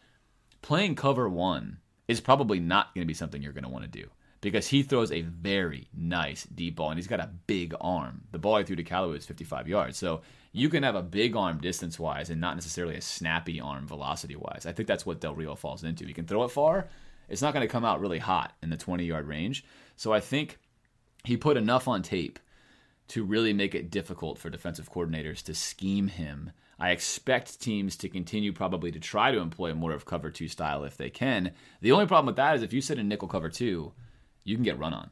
[0.62, 3.90] playing cover one is probably not going to be something you're going to want to
[3.90, 4.08] do
[4.40, 8.22] because he throws a very nice deep ball and he's got a big arm.
[8.30, 9.96] The ball I threw to Callaway was 55 yards.
[9.96, 10.20] So
[10.52, 14.36] you can have a big arm distance wise and not necessarily a snappy arm velocity
[14.36, 14.66] wise.
[14.66, 16.06] I think that's what Del Rio falls into.
[16.06, 16.88] He can throw it far,
[17.28, 19.64] it's not going to come out really hot in the 20 yard range.
[19.96, 20.58] So I think
[21.24, 22.38] he put enough on tape
[23.08, 28.08] to really make it difficult for defensive coordinators to scheme him I expect teams to
[28.08, 31.52] continue probably to try to employ more of cover two style if they can.
[31.80, 33.92] The only problem with that is if you sit in nickel cover two,
[34.44, 35.10] you can get run on.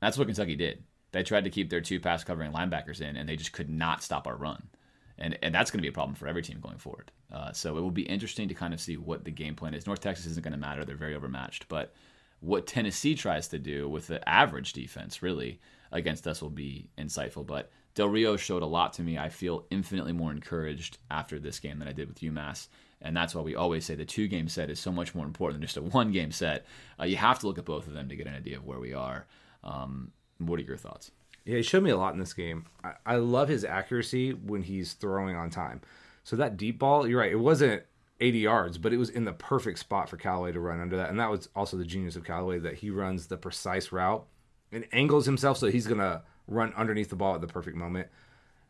[0.00, 0.84] That's what Kentucky did.
[1.12, 4.02] They tried to keep their two pass covering linebackers in, and they just could not
[4.02, 4.68] stop our run.
[5.16, 7.10] And, and that's going to be a problem for every team going forward.
[7.32, 9.86] Uh, so it will be interesting to kind of see what the game plan is.
[9.86, 11.68] North Texas isn't going to matter; they're very overmatched.
[11.68, 11.92] But
[12.40, 17.44] what Tennessee tries to do with the average defense, really, against us will be insightful.
[17.44, 19.18] But Del Rio showed a lot to me.
[19.18, 22.68] I feel infinitely more encouraged after this game than I did with UMass.
[23.02, 25.58] And that's why we always say the two game set is so much more important
[25.58, 26.64] than just a one game set.
[27.00, 28.78] Uh, you have to look at both of them to get an idea of where
[28.78, 29.26] we are.
[29.64, 31.10] Um, what are your thoughts?
[31.44, 32.66] Yeah, he showed me a lot in this game.
[32.84, 35.80] I, I love his accuracy when he's throwing on time.
[36.22, 37.82] So that deep ball, you're right, it wasn't
[38.20, 41.10] 80 yards, but it was in the perfect spot for Callaway to run under that.
[41.10, 44.24] And that was also the genius of Callaway that he runs the precise route
[44.70, 48.08] and angles himself so he's going to run underneath the ball at the perfect moment.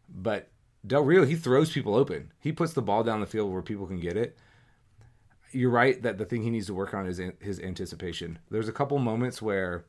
[0.09, 0.51] But
[0.87, 2.33] Del Rio, he throws people open.
[2.39, 4.37] He puts the ball down the field where people can get it.
[5.51, 8.39] You're right that the thing he needs to work on is his anticipation.
[8.51, 9.87] There's a couple moments where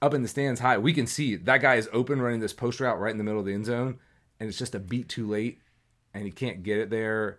[0.00, 2.80] up in the stands high, we can see that guy is open running this post
[2.80, 4.00] route right in the middle of the end zone,
[4.40, 5.60] and it's just a beat too late,
[6.12, 7.38] and he can't get it there.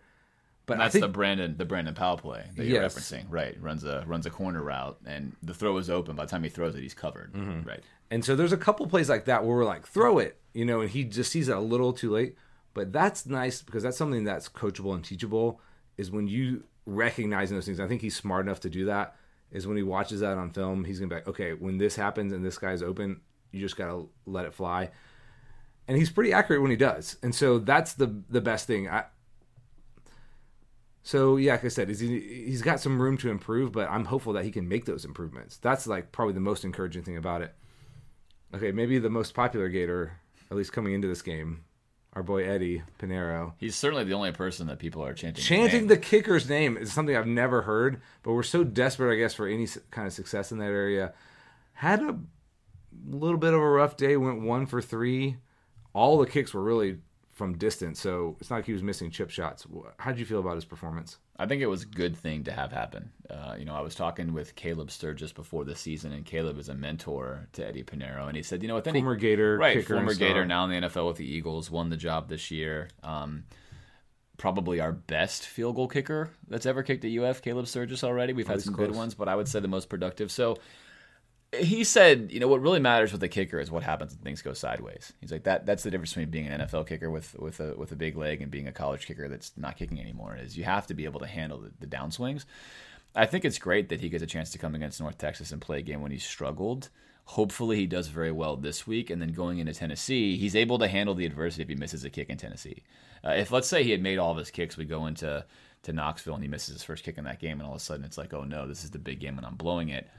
[0.65, 2.95] But That's think the Brandon the Brandon Powell play that you're Yes.
[2.95, 3.61] referencing, right?
[3.61, 6.15] Runs a runs a corner route, and the throw is open.
[6.15, 7.67] By the time he throws it, he's covered, Mm-hmm.
[7.67, 7.83] right?
[8.09, 10.81] And so there's a couple plays like that where we're like, throw it, you know,
[10.81, 12.35] and he just sees it a little too late.
[12.73, 15.59] But that's nice because that's something that's coachable and teachable
[15.97, 17.79] is when you recognize those things.
[17.79, 19.15] I think he's smart enough to do that.
[19.51, 22.31] Is when he watches that on film, he's gonna be like, okay, when this happens
[22.33, 23.19] and this guy's open,
[23.51, 24.89] you just gotta let it fly.
[25.87, 27.17] And he's pretty accurate when he does.
[27.21, 28.89] And so that's the the best thing.
[28.89, 29.05] I,
[31.03, 34.45] so yeah, like I said, he's got some room to improve, but I'm hopeful that
[34.45, 35.57] he can make those improvements.
[35.57, 37.53] That's like probably the most encouraging thing about it.
[38.55, 40.13] Okay, maybe the most popular Gator,
[40.49, 41.65] at least coming into this game,
[42.13, 43.53] our boy Eddy Pineiro.
[43.57, 45.43] He's certainly the only person that people are chanting.
[45.43, 49.33] Chanting the kicker's name is something I've never heard, but we're so desperate, I guess,
[49.33, 51.13] for any kind of success in that area.
[51.73, 52.17] Had a
[53.05, 55.35] little bit of a rough day, went one for three.
[55.91, 56.99] All the kicks were really
[57.43, 59.67] from distance, so it's not like he was missing chip shots.
[59.97, 61.17] How did you feel about his performance?
[61.37, 63.11] I think it was a good thing to have happen.
[63.29, 66.69] Uh, you know, I was talking with Caleb Sturgis before the season, and Caleb is
[66.69, 69.85] a mentor to Eddy Pineiro, and he said, you know, with any Former Gator right,
[69.85, 72.87] former Gator, now in the NFL with the Eagles, won the job this year.
[73.03, 73.43] Um,
[74.37, 78.31] probably our best field goal kicker that's ever kicked at UF, Caleb Sturgis already.
[78.31, 80.31] We've had he's some good ones, but I would say the most productive.
[80.31, 80.59] So
[81.55, 84.41] he said, you know, what really matters with the kicker is what happens when things
[84.41, 85.13] go sideways.
[85.21, 85.65] He's like that.
[85.65, 88.41] That's the difference between being an NFL kicker with with a with a big leg
[88.41, 90.35] and being a college kicker that's not kicking anymore.
[90.35, 92.45] Is you have to be able to handle the, the downswings.
[93.15, 95.61] I think it's great that he gets a chance to come against North Texas and
[95.61, 96.89] play a game when he struggled.
[97.25, 100.87] Hopefully, he does very well this week, and then going into Tennessee, he's able to
[100.87, 102.83] handle the adversity if he misses a kick in Tennessee.
[103.23, 105.45] Uh, if let's say he had made all of his kicks, we go into
[105.83, 107.83] to Knoxville and he misses his first kick in that game, and all of a
[107.83, 110.09] sudden it's like, oh no, this is the big game and I'm blowing it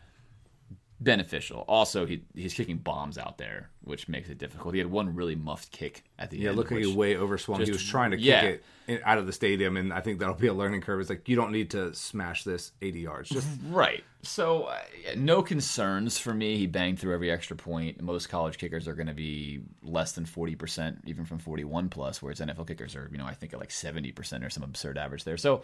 [1.01, 1.65] beneficial.
[1.69, 4.75] Also, he he's kicking bombs out there, which makes it difficult.
[4.75, 6.57] He had one really muffed kick at the Yeah, end.
[6.57, 7.65] look like which- he way overswung.
[7.65, 10.35] He was trying to kick it in, out of the stadium, and I think that'll
[10.35, 11.01] be a learning curve.
[11.01, 13.29] It's like you don't need to smash this 80 yards.
[13.29, 14.05] Just Right.
[14.23, 14.79] So, uh,
[15.17, 16.57] no concerns for me.
[16.57, 18.01] He banged through every extra point.
[18.01, 22.41] Most college kickers are going to be less than 40%, even from 41 plus, whereas
[22.41, 25.37] NFL kickers are, you know, I think at like 70% or some absurd average there.
[25.37, 25.63] So,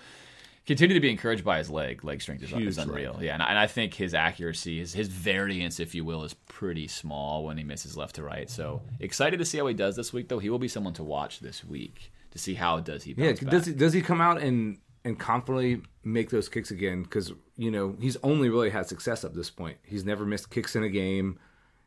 [0.71, 2.05] continue to be encouraged by his leg.
[2.05, 3.19] Leg strength is, is unreal.
[3.21, 3.35] Yeah.
[3.35, 6.87] And I, and I think his accuracy, his, his variance, if you will, is pretty
[6.87, 8.49] small when he misses left to right.
[8.49, 10.39] So, excited to see how he does this week, though.
[10.39, 13.41] He will be someone to watch this week to see how does he yeah, back.
[13.41, 17.03] does he does he come out and and confidently make those kicks again?
[17.03, 19.79] Because you know he's only really had success up this point.
[19.83, 21.41] He's never missed kicks in a game.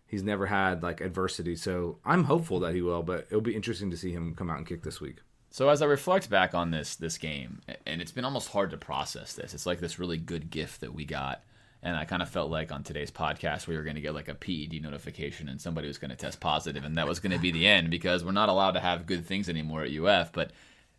[0.08, 1.56] He's never had like adversity.
[1.56, 4.58] So I'm hopeful that he will, but it'll be interesting to see him come out
[4.58, 5.20] and kick this week.
[5.54, 8.78] So as I reflect back on this this game, and it's been almost hard to
[8.78, 9.54] process this.
[9.54, 11.44] It's like this really good gift that we got,
[11.84, 14.30] and I kind of felt like on today's podcast we were going to get like
[14.30, 17.38] a PED notification, and somebody was going to test positive, and that was going to
[17.38, 20.32] be the end because we're not allowed to have good things anymore at UF.
[20.32, 20.50] But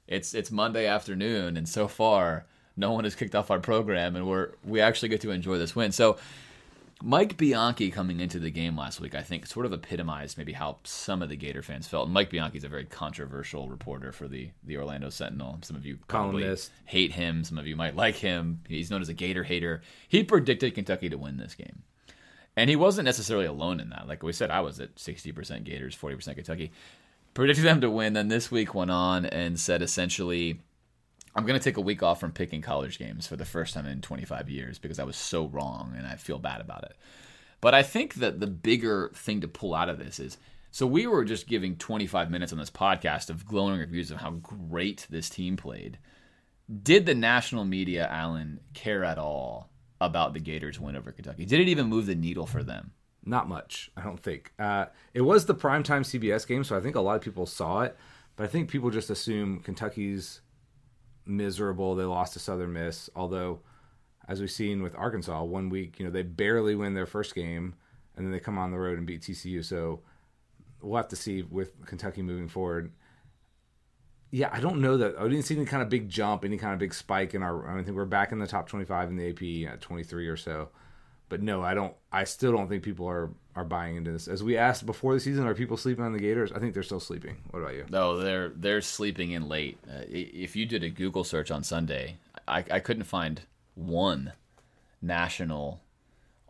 [0.06, 4.24] it's it's Monday afternoon, and so far no one has kicked off our program, and
[4.24, 5.90] we're we actually get to enjoy this win.
[5.90, 6.16] So.
[7.02, 10.78] Mike Bianchi coming into the game last week, I think, sort of epitomized maybe how
[10.84, 12.08] some of the Gator fans felt.
[12.08, 15.58] Mike Bianchi is a very controversial reporter for the, the Orlando Sentinel.
[15.62, 16.70] Some of you probably Columnist.
[16.86, 17.44] hate him.
[17.44, 18.60] Some of you might like him.
[18.68, 19.82] He's known as a Gator hater.
[20.08, 21.82] He predicted Kentucky to win this game.
[22.56, 24.06] And he wasn't necessarily alone in that.
[24.06, 26.70] Like we said, I was at 60% Gators, 40% Kentucky.
[27.34, 28.12] Predicted them to win.
[28.12, 30.60] Then this week went on and said essentially,
[31.36, 34.00] I'm to take a week off from picking college games for the first time in
[34.00, 36.96] 25 years because I was so wrong and I feel bad about it.
[37.60, 40.38] But I think that the bigger thing to pull out of this is
[40.70, 44.32] so we were just giving 25 minutes on this podcast of glowing reviews of how
[44.32, 45.98] great this team played.
[46.82, 49.70] Did the national media, Allen, care at all
[50.00, 51.44] about the Gators' win over Kentucky?
[51.44, 52.90] Did it even move the needle for them?
[53.24, 54.52] Not much, I don't think.
[54.58, 57.82] Uh, it was the primetime CBS game, so I think a lot of people saw
[57.82, 57.96] it.
[58.36, 60.40] But I think people just assume Kentucky's
[61.26, 61.94] miserable.
[61.94, 63.60] They lost to Southern Miss, although,
[64.28, 67.74] as we've seen with Arkansas, one week you know they barely win their first game,
[68.16, 69.64] and then they come on the road and beat TCU.
[69.64, 70.00] So
[70.80, 72.92] we'll have to see with Kentucky moving forward.
[74.30, 76.72] Yeah, I don't know that I didn't see any kind of big jump, any kind
[76.72, 77.68] of big spike in our.
[77.68, 80.70] I think we're back in the top twenty-five in the AP at twenty-three or so.
[81.28, 81.94] But no, I don't.
[82.10, 84.28] I still don't think people are are buying into this.
[84.28, 86.52] As we asked before the season, are people sleeping on the Gators?
[86.52, 87.36] I think they're still sleeping.
[87.50, 87.86] What about you?
[87.88, 89.78] No, they're they're sleeping in late.
[89.88, 92.16] Uh, if you did a Google search on Sunday,
[92.48, 93.42] I, I couldn't find
[93.74, 94.32] one
[95.00, 95.80] national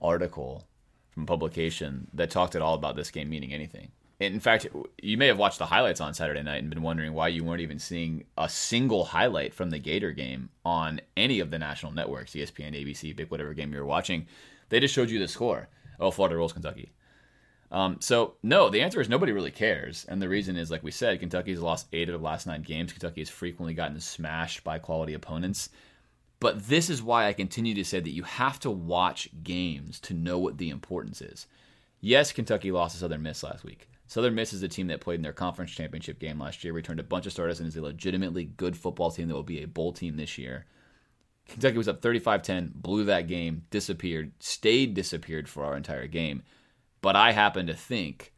[0.01, 0.65] article
[1.11, 3.89] from publication that talked at all about this game meaning anything.
[4.21, 4.67] In fact,
[5.03, 7.61] you may have watched the highlights on Saturday night and been wondering why you weren't
[7.61, 12.33] even seeing a single highlight from the Gator game on any of the national networks,
[12.33, 14.27] ESPN, ABC, Big whatever game you were watching.
[14.69, 15.69] They just showed you the score.
[16.01, 16.93] Oh, Florida rolls Kentucky.
[17.71, 20.91] Um, so no, the answer is nobody really cares, and the reason is like we
[20.91, 22.93] said, Kentucky's lost eight of the last nine games.
[22.93, 25.71] Kentucky has frequently gotten smashed by quality opponents.
[26.41, 30.15] But this is why I continue to say that you have to watch games to
[30.15, 31.47] know what the importance is.
[32.01, 33.89] Yes, Kentucky lost to Southern Miss last week.
[34.07, 37.01] Southern Miss is the team that played in their conference championship game last year, returned
[37.01, 39.67] a bunch of starters, and is a legitimately good football team that will be a
[39.67, 40.67] bowl team this year.
[41.49, 46.43] Kentucky was up 35 10, blew that game, disappeared, stayed disappeared for our entire game.
[47.01, 48.33] But I happen to think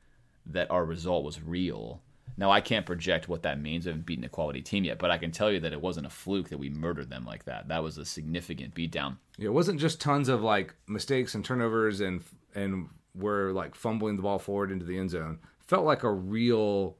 [0.47, 2.03] that our result was real.
[2.37, 3.87] Now, I can't project what that means.
[3.87, 6.07] I haven't beaten a quality team yet, but I can tell you that it wasn't
[6.07, 7.69] a fluke that we murdered them like that.
[7.69, 9.17] That was a significant beatdown.
[9.39, 12.23] Yeah, it wasn't just tons of like mistakes and turnovers and
[12.55, 15.39] and we're like fumbling the ball forward into the end zone.
[15.61, 16.97] Felt like a real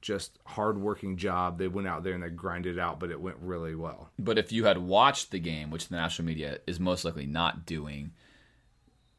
[0.00, 1.58] just hardworking job.
[1.58, 4.10] They went out there and they grinded it out, but it went really well.
[4.18, 7.66] But if you had watched the game, which the national media is most likely not
[7.66, 8.12] doing,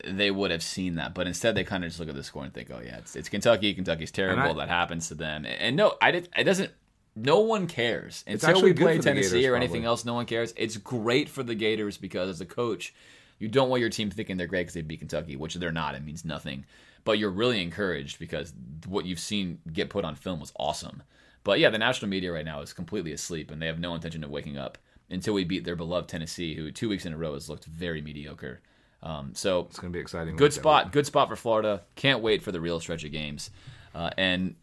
[0.04, 1.14] they would have seen that.
[1.14, 3.16] But instead, they kind of just look at the score and think, "Oh yeah, it's,
[3.16, 3.74] it's Kentucky.
[3.74, 4.52] Kentucky's terrible.
[4.60, 6.30] I, that happens to them." And no, I did.
[6.38, 6.72] It doesn't.
[7.16, 9.88] No one cares It's until actually we good play for Tennessee Gators, or anything probably.
[9.88, 10.06] else.
[10.06, 10.54] No one cares.
[10.56, 12.94] It's great for the Gators because as a coach,
[13.40, 15.96] you don't want your team thinking they're great because they beat Kentucky, which they're not.
[15.96, 16.66] It means nothing.
[17.06, 18.54] But you're really encouraged because
[18.88, 21.04] what you've seen get put on film was awesome.
[21.44, 24.24] But yeah, the national media right now is completely asleep, and they have no intention
[24.24, 24.78] of waking up
[25.10, 28.02] until we beat their beloved Tennessee, who two weeks in a row has looked very
[28.02, 28.62] mediocre.
[29.02, 30.36] Um, so It's going to be exciting.
[30.36, 31.84] good spot, good spot for Florida.
[31.96, 33.50] Can't wait for the real stretch of games.
[33.96, 34.56] Uh, and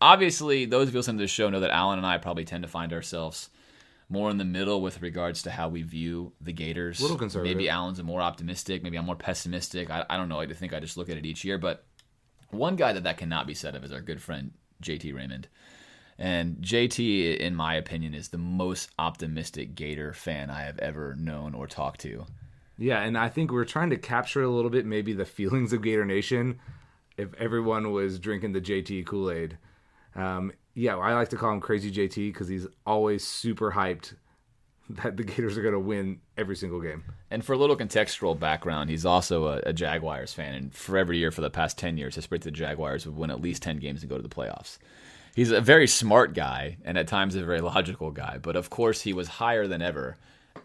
[0.00, 2.62] obviously, those of you listening to the show know that Allen and I probably tend
[2.62, 3.48] to find ourselves
[4.08, 6.98] more in the middle with regards to how we view the Gators.
[6.98, 7.56] A little conservative.
[7.56, 8.82] Maybe Allen's a more optimistic.
[8.82, 9.90] Maybe I'm more pessimistic.
[9.90, 10.40] I, I don't know.
[10.40, 11.58] I think I just look at it each year.
[11.58, 11.84] But
[12.50, 15.48] one guy that that cannot be said of is our good friend JT Raymond.
[16.18, 21.54] And JT, in my opinion, is the most optimistic Gator fan I have ever known
[21.54, 22.26] or talked to.
[22.76, 25.82] Yeah, and I think we're trying to capture a little bit maybe the feelings of
[25.82, 26.58] Gator Nation
[27.16, 29.58] if everyone was drinking the JT Kool Aid.
[30.14, 34.14] Um, yeah, I like to call him Crazy JT because he's always super hyped
[34.90, 37.02] that the Gators are going to win every single game.
[37.30, 41.18] And for a little contextual background, he's also a, a Jaguars fan, and for every
[41.18, 43.78] year for the past ten years, has predicted the Jaguars would win at least ten
[43.78, 44.78] games and go to the playoffs.
[45.34, 48.38] He's a very smart guy, and at times a very logical guy.
[48.40, 50.16] But of course, he was higher than ever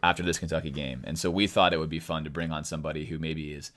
[0.04, 2.63] after this Kentucky game, and so we thought it would be fun to bring on
[2.63, 3.71] somebody who maybe is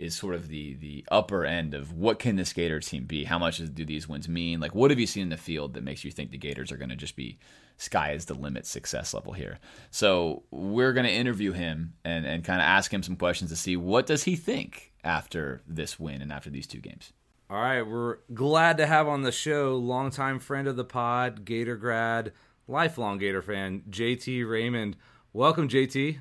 [0.00, 3.24] is sort of the the upper end of what can this Gator team be?
[3.24, 4.58] How much do these wins mean?
[4.58, 6.76] Like, what have you seen in the field that makes you think the Gators are
[6.76, 7.38] going to just be
[7.76, 9.58] sky is the limit success level here?
[9.90, 13.56] So we're going to interview him and and kind of ask him some questions to
[13.56, 17.12] see what does he think after this win and after these two games.
[17.50, 21.76] All right, we're glad to have on the show longtime friend of the pod, Gator
[21.76, 22.32] grad,
[22.68, 24.96] lifelong Gator fan, JT Raymond.
[25.32, 26.20] Welcome, JT.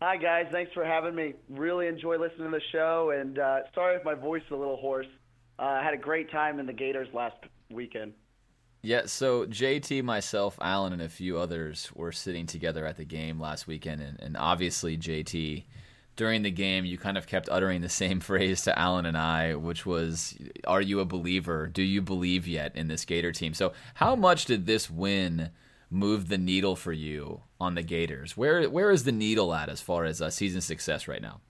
[0.00, 1.34] Hi guys, thanks for having me.
[1.48, 4.76] Really enjoy listening to the show, and uh, sorry if my voice is a little
[4.76, 5.08] hoarse.
[5.58, 7.34] Uh, I had a great time in the Gators last
[7.68, 8.12] weekend.
[8.80, 13.40] Yeah, so JT, myself, Allen, and a few others were sitting together at the game
[13.40, 15.64] last weekend, and, and obviously JT,
[16.14, 19.56] during the game, you kind of kept uttering the same phrase to Allen and I,
[19.56, 21.66] which was, "Are you a believer?
[21.66, 25.50] Do you believe yet in this Gator team?" So, how much did this win
[25.90, 28.36] move the needle for you on the Gators?
[28.36, 31.40] Where where is the needle at as far as uh, season success right now?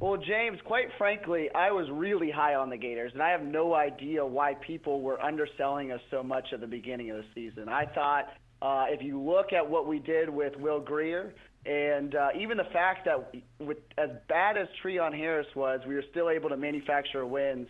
[0.00, 3.74] Well, James, quite frankly, I was really high on the Gators, and I have no
[3.74, 7.68] idea why people were underselling us so much at the beginning of the season.
[7.68, 8.28] I thought
[8.62, 11.34] uh, if you look at what we did with Will Grier,
[11.66, 16.04] and uh, even the fact that with as bad as Treon Harris was, we were
[16.10, 17.68] still able to manufacture wins.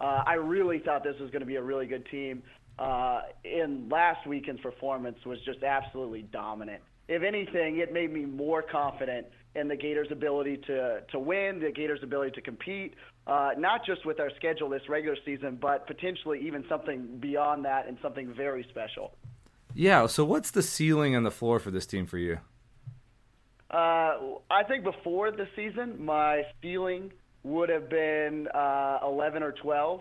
[0.00, 2.42] Uh, I really thought this was going to be a really good team.
[2.78, 6.82] Uh, in last weekend's performance was just absolutely dominant.
[7.08, 11.72] If anything, it made me more confident in the Gators' ability to to win, the
[11.72, 12.94] Gators' ability to compete,
[13.26, 17.88] uh, not just with our schedule this regular season, but potentially even something beyond that
[17.88, 19.14] and something very special.
[19.74, 22.38] Yeah, so what's the ceiling and the floor for this team for you?
[23.70, 24.14] Uh,
[24.50, 27.12] I think before the season, my ceiling
[27.42, 30.00] would have been uh, 11 or 12,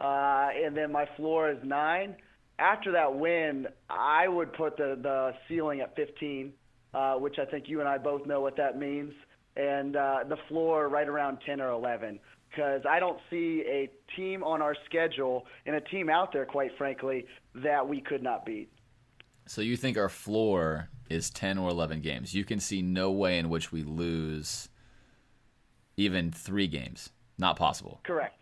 [0.00, 2.16] uh, and then my floor is nine.
[2.58, 6.52] After that win, I would put the, the ceiling at 15,
[6.92, 9.12] uh, which I think you and I both know what that means,
[9.56, 12.18] and uh, the floor right around 10 or 11.
[12.50, 16.72] Because I don't see a team on our schedule and a team out there, quite
[16.76, 18.68] frankly, that we could not beat.
[19.46, 22.34] So you think our floor is 10 or 11 games.
[22.34, 24.68] You can see no way in which we lose
[25.96, 27.10] even 3 games.
[27.38, 28.00] Not possible.
[28.02, 28.39] Correct.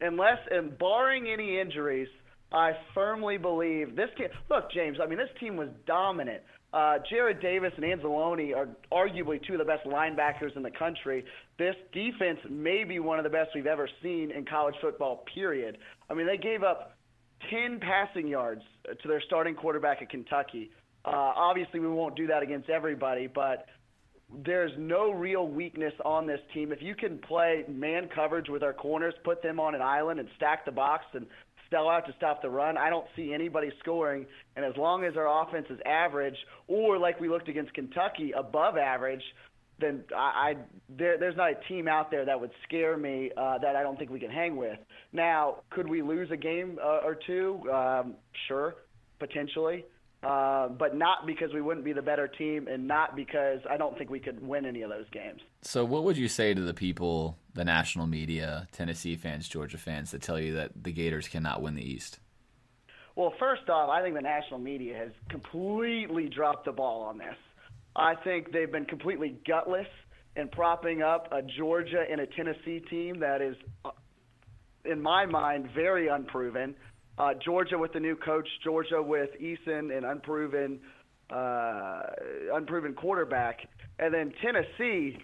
[0.00, 2.08] Unless, and barring any injuries,
[2.52, 4.28] I firmly believe this game.
[4.48, 4.98] Look, James.
[5.02, 6.42] I mean, this team was dominant
[6.72, 11.24] Uh, Jarrad Davis and Anzalone are arguably two of the best linebackers in the country.
[11.58, 15.78] This defense may be one of the best we've ever seen in college football, period.
[16.10, 16.96] I mean, they gave up
[17.50, 18.62] 10 passing yards
[19.00, 20.70] to their starting quarterback at Kentucky.
[21.06, 23.64] Uh, obviously, we won't do that against everybody, but
[24.44, 26.72] there's no real weakness on this team.
[26.72, 30.28] If you can play man coverage with our corners, put them on an island and
[30.36, 31.26] stack the box and
[31.70, 34.26] sell out to stop the run, I don't see anybody scoring.
[34.56, 38.76] And as long as our offense is average, or like we looked against Kentucky, above
[38.76, 39.22] average,
[39.80, 40.56] then I, I
[40.88, 43.98] there, there's not a team out there that would scare me uh, that I don't
[43.98, 44.78] think we can hang with.
[45.12, 47.60] Now, could we lose a game uh, or two?
[47.72, 48.14] Um,
[48.48, 48.76] sure,
[49.18, 49.84] potentially.
[50.20, 53.96] Uh, but not because we wouldn't be the better team, and not because I don't
[53.96, 55.40] think we could win any of those games.
[55.62, 60.10] So, what would you say to the people, the national media, Tennessee fans, Georgia fans,
[60.10, 62.18] that tell you that the Gators cannot win the East?
[63.14, 67.34] Well, first off, I think the national media has completely dropped the ball on this.
[67.94, 69.88] I think they've been completely gutless
[70.36, 73.90] in propping up a Georgia and a Tennessee team that is, uh,
[74.84, 76.76] in my mind, very unproven.
[77.18, 80.78] Uh, Georgia with the new coach, Georgia with Eason and unproven,
[81.30, 82.02] uh,
[82.54, 83.66] unproven quarterback,
[83.98, 85.18] and then Tennessee.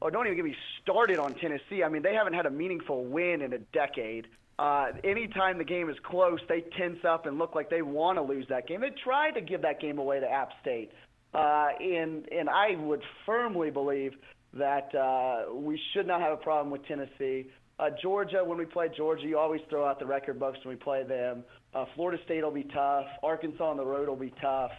[0.00, 1.82] Oh, don't even get me started on Tennessee.
[1.84, 4.26] I mean, they haven't had a meaningful win in a decade.
[4.58, 8.22] Uh, anytime the game is close, they tense up and look like they want to
[8.22, 8.80] lose that game.
[8.80, 10.92] They tried to give that game away to App State,
[11.34, 14.12] uh, and and I would firmly believe
[14.54, 17.46] that uh, we should not have a problem with Tennessee.
[17.78, 20.80] Uh, Georgia, when we play Georgia, you always throw out the record books when we
[20.80, 21.42] play them.
[21.74, 23.06] Uh, Florida State will be tough.
[23.22, 24.70] Arkansas on the road will be tough.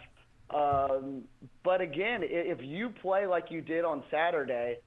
[0.54, 1.24] Um,
[1.62, 4.78] but again, if you play like you did on Saturday,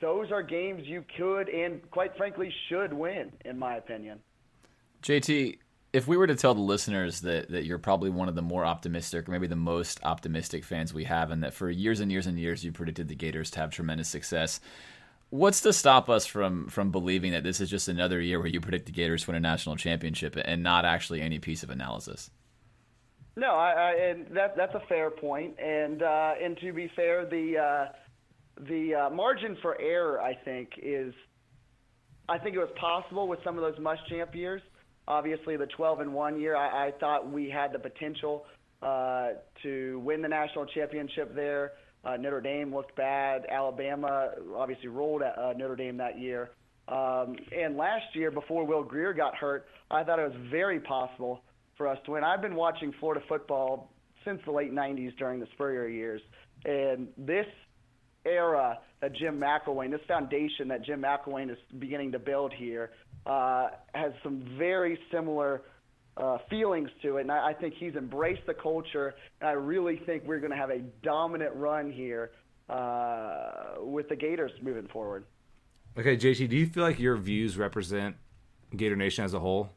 [0.00, 4.20] those are games you could and quite frankly should win, in my opinion.
[5.02, 5.58] JT,
[5.92, 8.64] if we were to tell the listeners that, that you're probably one of the more
[8.64, 12.26] optimistic, or maybe the most optimistic fans we have, and that for years and years
[12.26, 14.60] and years you predicted the Gators to have tremendous success,
[15.30, 18.60] what's to stop us from from believing that this is just another year where you
[18.60, 22.30] predict the Gators win a national championship and not actually any piece of analysis?
[23.36, 25.58] No, I, I, and that that's a fair point.
[25.60, 30.70] And uh, and to be fair, the uh, the uh, margin for error, I think,
[30.82, 31.14] is
[32.28, 34.62] I think it was possible with some of those Muschamp years.
[35.06, 38.44] Obviously, the 12 and one year, I, I thought we had the potential
[38.82, 39.28] uh,
[39.62, 41.72] to win the national championship there.
[42.08, 43.44] Uh, Notre Dame looked bad.
[43.50, 46.50] Alabama obviously rolled at uh, Notre Dame that year.
[46.88, 51.42] Um, and last year, before Will Grier got hurt, I thought it was very possible
[51.76, 52.24] for us to win.
[52.24, 53.92] I've been watching Florida football
[54.24, 56.22] since the late 90s during the Spurrier years.
[56.64, 57.46] And this
[58.24, 62.90] era that Jim McElwain, this foundation that Jim McElwain is beginning to build here,
[63.26, 65.62] uh, has some very similar–
[66.18, 69.14] uh, feelings to it, and I, I think he's embraced the culture.
[69.40, 72.32] And I really think we're going to have a dominant run here
[72.68, 75.24] uh, with the Gators moving forward.
[75.98, 78.16] Okay, JT, do you feel like your views represent
[78.76, 79.70] Gator Nation as a whole?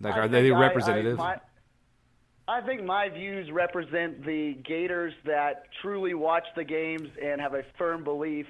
[0.00, 1.18] Like, are they representative?
[1.20, 7.08] I, I, my, I think my views represent the Gators that truly watch the games
[7.22, 8.46] and have a firm belief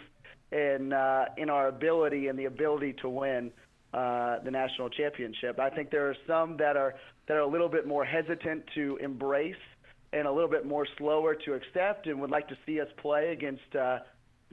[0.52, 3.52] in uh, in our ability and the ability to win
[3.92, 5.58] uh, the national championship.
[5.58, 6.94] I think there are some that are
[7.28, 9.54] that are a little bit more hesitant to embrace
[10.12, 13.32] and a little bit more slower to accept, and would like to see us play
[13.32, 13.98] against uh,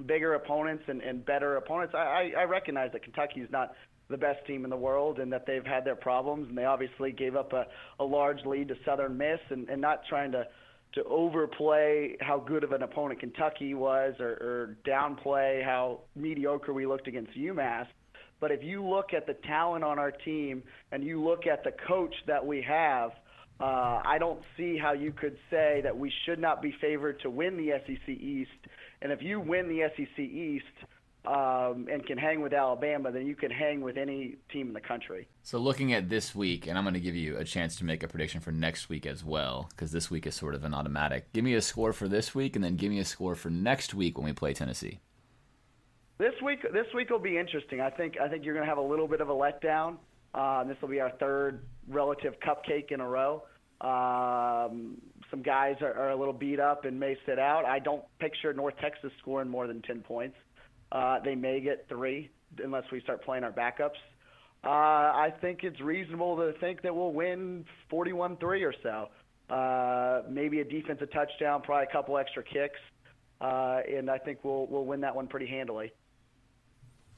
[0.06, 1.94] bigger opponents and, and better opponents.
[1.96, 3.74] I, I, I recognize that Kentucky is not
[4.10, 7.12] the best team in the world and that they've had their problems, and they obviously
[7.12, 7.66] gave up a,
[8.00, 10.46] a large lead to Southern Miss, and, and not trying to
[10.94, 16.86] to overplay how good of an opponent Kentucky was or, or downplay how mediocre we
[16.88, 17.86] looked against UMass.
[18.40, 21.72] But if you look at the talent on our team and you look at the
[21.88, 23.12] coach that we have,
[23.60, 27.30] uh, I don't see how you could say that we should not be favored to
[27.30, 28.52] win the SEC East.
[29.02, 30.66] And if you win the SEC East
[31.26, 34.82] um, and can hang with Alabama, then you can hang with any team in the
[34.82, 35.28] country.
[35.42, 38.04] So, looking at this week, and I'm going to give you a chance to make
[38.04, 41.34] a prediction for next week as well, because this week is sort of an automatic.
[41.34, 43.94] Give me a score for this week, and then give me a score for next
[43.94, 45.00] week when we play Tennessee.
[46.20, 47.80] This week, this week will be interesting.
[47.80, 49.98] I think I think you're going to have a little bit of a letdown.
[50.34, 53.44] Uh, this will be our third relative cupcake in a row.
[53.82, 54.98] Um,
[55.30, 57.66] some guys are, are a little beat up and may sit out.
[57.66, 60.36] I don't picture North Texas scoring more than 10 points.
[60.92, 62.32] Uh, they may get three
[62.64, 64.00] unless we start playing our backups.
[64.64, 69.54] Uh, I think it's reasonable to think that we'll win 41-3 or so.
[69.54, 72.80] Uh, maybe a defensive touchdown, probably a couple extra kicks,
[73.40, 75.94] uh, and I think we'll we'll win that one pretty handily.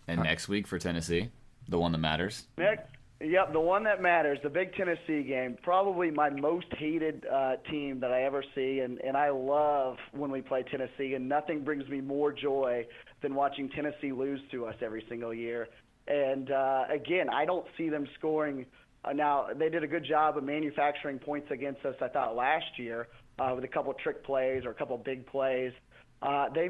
[0.10, 1.30] And next week for Tennessee,
[1.68, 2.46] the one that matters.
[2.58, 2.90] Next,
[3.22, 5.58] Yep, the one that matters, the big Tennessee game.
[5.62, 10.32] Probably my most hated uh, team that I ever see, and and I love when
[10.32, 12.88] we play Tennessee, and nothing brings me more joy
[13.22, 15.68] than watching Tennessee lose to us every single year.
[16.08, 18.66] And uh, again, I don't see them scoring.
[19.04, 21.96] Uh, now they did a good job of manufacturing points against us.
[22.02, 25.74] I thought last year uh, with a couple trick plays or a couple big plays.
[26.22, 26.70] Uh, they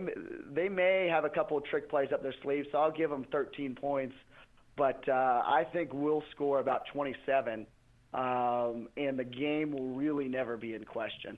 [0.51, 3.25] they may have a couple of trick plays up their sleeve, so I'll give them
[3.31, 4.13] 13 points
[4.79, 7.67] but uh, I think we'll score about 27,
[8.13, 11.37] um, and the game will really never be in question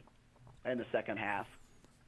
[0.64, 1.48] in the second half.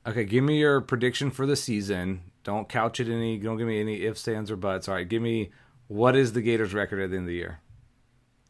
[0.06, 2.22] Okay, give me your prediction for the season.
[2.44, 3.40] Don't couch it any.
[3.40, 4.88] Don't give me any ifs, ands, or buts.
[4.88, 5.50] All right, give me
[5.88, 7.60] what is the Gators' record at the end of the year.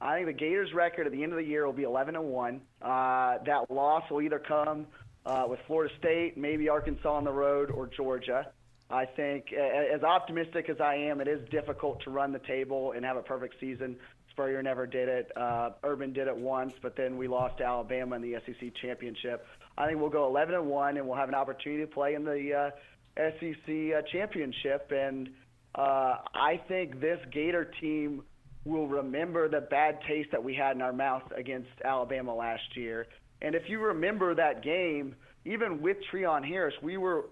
[0.01, 2.25] I think the Gators' record at the end of the year will be 11 and
[2.25, 2.59] one.
[2.81, 4.87] Uh, that loss will either come
[5.25, 8.47] uh, with Florida State, maybe Arkansas on the road, or Georgia.
[8.89, 13.03] I think, as optimistic as I am, it is difficult to run the table and
[13.05, 13.95] have a perfect season.
[14.29, 15.31] Spurrier never did it.
[15.35, 19.45] Uh, Urban did it once, but then we lost to Alabama in the SEC championship.
[19.77, 22.23] I think we'll go 11 and one, and we'll have an opportunity to play in
[22.23, 22.69] the uh,
[23.15, 24.91] SEC uh, championship.
[24.91, 25.29] And
[25.75, 28.23] uh, I think this Gator team
[28.65, 33.07] will remember the bad taste that we had in our mouth against Alabama last year.
[33.43, 35.15] And if you remember that game,
[35.45, 37.25] even with Treon Harris, we were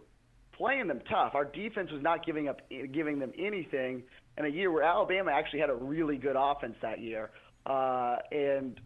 [0.58, 1.34] playing them tough.
[1.34, 2.62] Our defense was not giving up
[2.94, 4.04] giving them anything
[4.38, 7.32] in a year where Alabama actually had a really good offense that year.
[7.66, 8.80] Uh, and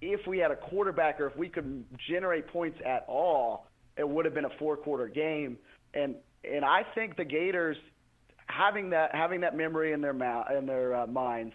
[0.00, 3.66] if we had a quarterback or if we could generate points at all,
[3.96, 5.56] it would have been a four quarter game.
[5.94, 7.76] And and I think the Gators
[8.46, 11.54] having that having that memory in their mouth in their uh, minds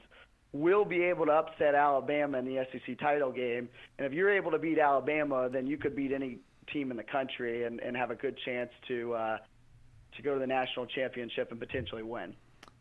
[0.58, 3.70] will be able to upset Alabama in the SEC title game.
[3.98, 6.40] And if you're able to beat Alabama, then you could beat any
[6.72, 9.38] team in the country and, and have a good chance to uh,
[10.16, 12.36] to go to the national championship and potentially win.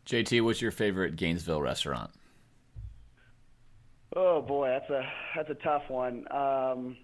[0.05, 2.11] JT, what's your favorite Gainesville restaurant?
[4.15, 5.03] Oh boy, that's a
[5.35, 6.25] that's a tough one.
[6.31, 6.97] Um,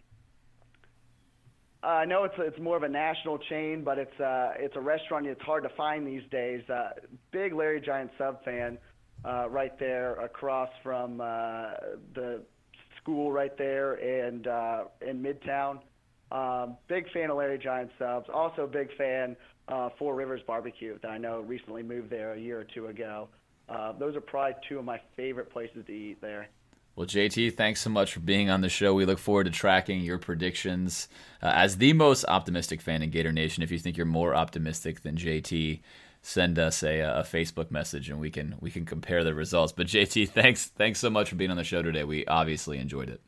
[1.84, 5.28] I know it's it's more of a national chain, but it's uh, it's a restaurant
[5.28, 6.68] it's hard to find these days.
[6.70, 6.92] Uh,
[7.32, 8.78] big Larry Giant sub fan,
[9.26, 11.72] uh, right there across from uh,
[12.14, 12.42] the
[13.02, 15.80] school right there and uh, in Midtown.
[16.32, 18.28] Um, big fan of Larry Giant subs.
[18.34, 19.36] Also big fan
[19.68, 23.30] uh, Four Rivers Barbecue that I know recently moved there a year or two ago.
[23.70, 26.48] Uh, those are probably two of my favorite places to eat there.
[26.96, 28.94] Well, JT, thanks so much for being on the show.
[28.94, 31.08] We look forward to tracking your predictions.
[31.42, 35.02] Uh, as the most optimistic fan in Gator Nation, if you think you're more optimistic
[35.02, 35.82] than JT,
[36.24, 39.72] send us a, a Facebook message and we can we can compare the results.
[39.72, 42.04] But JT, thanks thanks so much for being on the show today.
[42.04, 43.22] We obviously enjoyed it.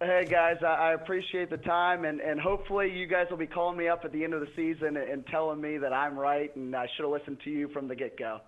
[0.00, 3.86] Hey guys, I appreciate the time, and, and hopefully you guys will be calling me
[3.86, 6.88] up at the end of the season and telling me that I'm right and I
[6.96, 8.40] should have listened to you from the get go.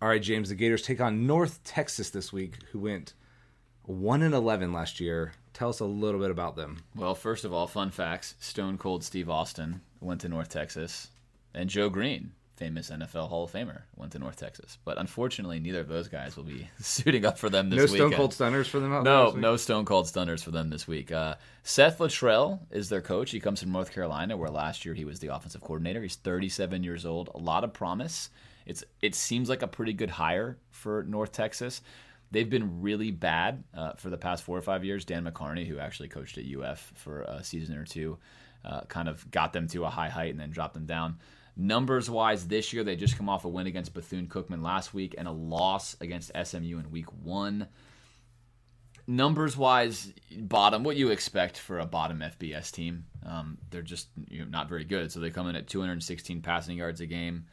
[0.00, 0.48] All right, James.
[0.48, 3.12] The Gators take on North Texas this week, who went
[3.82, 5.32] one and eleven last year.
[5.52, 6.78] Tell us a little bit about them.
[6.94, 11.08] Well, first of all, fun facts: Stone Cold Steve Austin went to North Texas,
[11.54, 14.78] and Joe Greene famous NFL Hall of Famer, went to North Texas.
[14.84, 18.00] But unfortunately, neither of those guys will be suiting up for them this week.
[18.00, 21.12] No Stone Cold Stunners for them No, no Stone Cold Stunners for them this week.
[21.12, 23.30] Uh, Seth Littrell is their coach.
[23.30, 26.02] He comes from North Carolina, where last year he was the offensive coordinator.
[26.02, 27.30] He's 37 years old.
[27.34, 28.30] A lot of promise.
[28.64, 31.82] It's It seems like a pretty good hire for North Texas.
[32.30, 35.04] They've been really bad uh, for the past four or five years.
[35.04, 38.18] Dan McCarney, who actually coached at UF for a season or two,
[38.64, 41.18] uh, kind of got them to a high height and then dropped them down.
[41.56, 45.14] Numbers wise, this year they just come off a win against Bethune Cookman last week
[45.16, 47.68] and a loss against SMU in week one.
[49.06, 53.06] Numbers wise, bottom, what you expect for a bottom FBS team.
[53.24, 55.10] Um, they're just you know, not very good.
[55.10, 57.46] So they come in at 216 passing yards a game,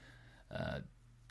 [0.53, 0.79] uh,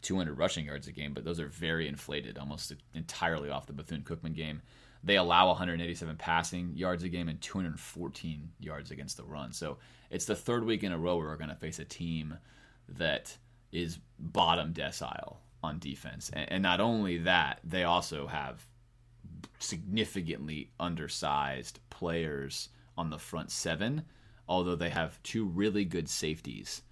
[0.00, 4.02] 200 rushing yards a game, but those are very inflated, almost entirely off the Bethune
[4.02, 4.62] Cookman game.
[5.04, 9.52] They allow 187 passing yards a game and 214 yards against the run.
[9.52, 9.78] So
[10.10, 12.38] it's the third week in a row where we're going to face a team
[12.98, 13.36] that
[13.70, 16.30] is bottom decile on defense.
[16.32, 18.66] And, and not only that, they also have
[19.58, 24.02] significantly undersized players on the front seven,
[24.48, 26.82] although they have two really good safeties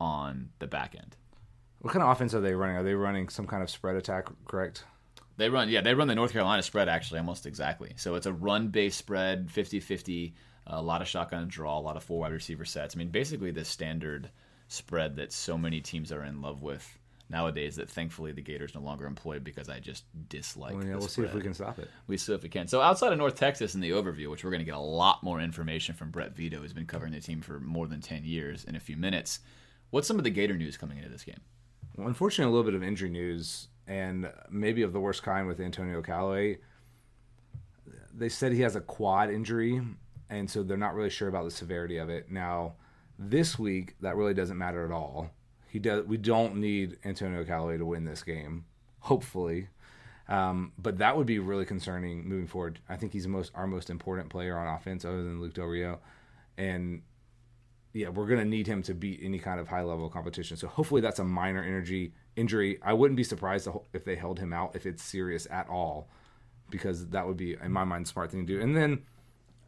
[0.00, 1.16] on the back end.
[1.80, 2.76] What kind of offense are they running?
[2.76, 4.84] Are they running some kind of spread attack, correct?
[5.36, 7.92] They run, yeah, they run the North Carolina spread actually almost exactly.
[7.96, 10.34] So it's a run based spread, 50 50,
[10.66, 12.96] a lot of shotgun draw, a lot of four wide receiver sets.
[12.96, 14.30] I mean, basically the standard
[14.68, 16.98] spread that so many teams are in love with
[17.28, 20.74] nowadays that thankfully the Gators no longer employ because I just dislike.
[20.74, 21.26] Well, yeah, we'll spread.
[21.26, 21.88] see if we can stop it.
[22.06, 22.68] We see if we can.
[22.68, 25.22] So outside of North Texas in the overview, which we're going to get a lot
[25.22, 28.64] more information from Brett Vito, who's been covering the team for more than ten years,
[28.64, 29.40] in a few minutes.
[29.90, 31.40] What's some of the Gator news coming into this game?
[31.96, 35.60] Well, unfortunately, a little bit of injury news, and maybe of the worst kind with
[35.60, 36.58] Antonio Callaway.
[38.14, 39.80] they said he has a quad injury,
[40.28, 42.30] and so they're not really sure about the severity of it.
[42.30, 42.74] Now,
[43.18, 45.30] this week that really doesn't matter at all.
[45.68, 46.06] He does.
[46.06, 48.64] We don't need Antonio Callaway to win this game.
[49.00, 49.68] Hopefully,
[50.28, 52.80] um, but that would be really concerning moving forward.
[52.88, 56.00] I think he's most our most important player on offense, other than Luke Del Rio,
[56.56, 57.02] and
[57.92, 60.56] yeah, we're going to need him to beat any kind of high level competition.
[60.56, 62.78] So hopefully that's a minor energy injury.
[62.82, 66.08] I wouldn't be surprised if they held him out if it's serious at all,
[66.68, 68.60] because that would be in my mind smart thing to do.
[68.60, 69.04] And then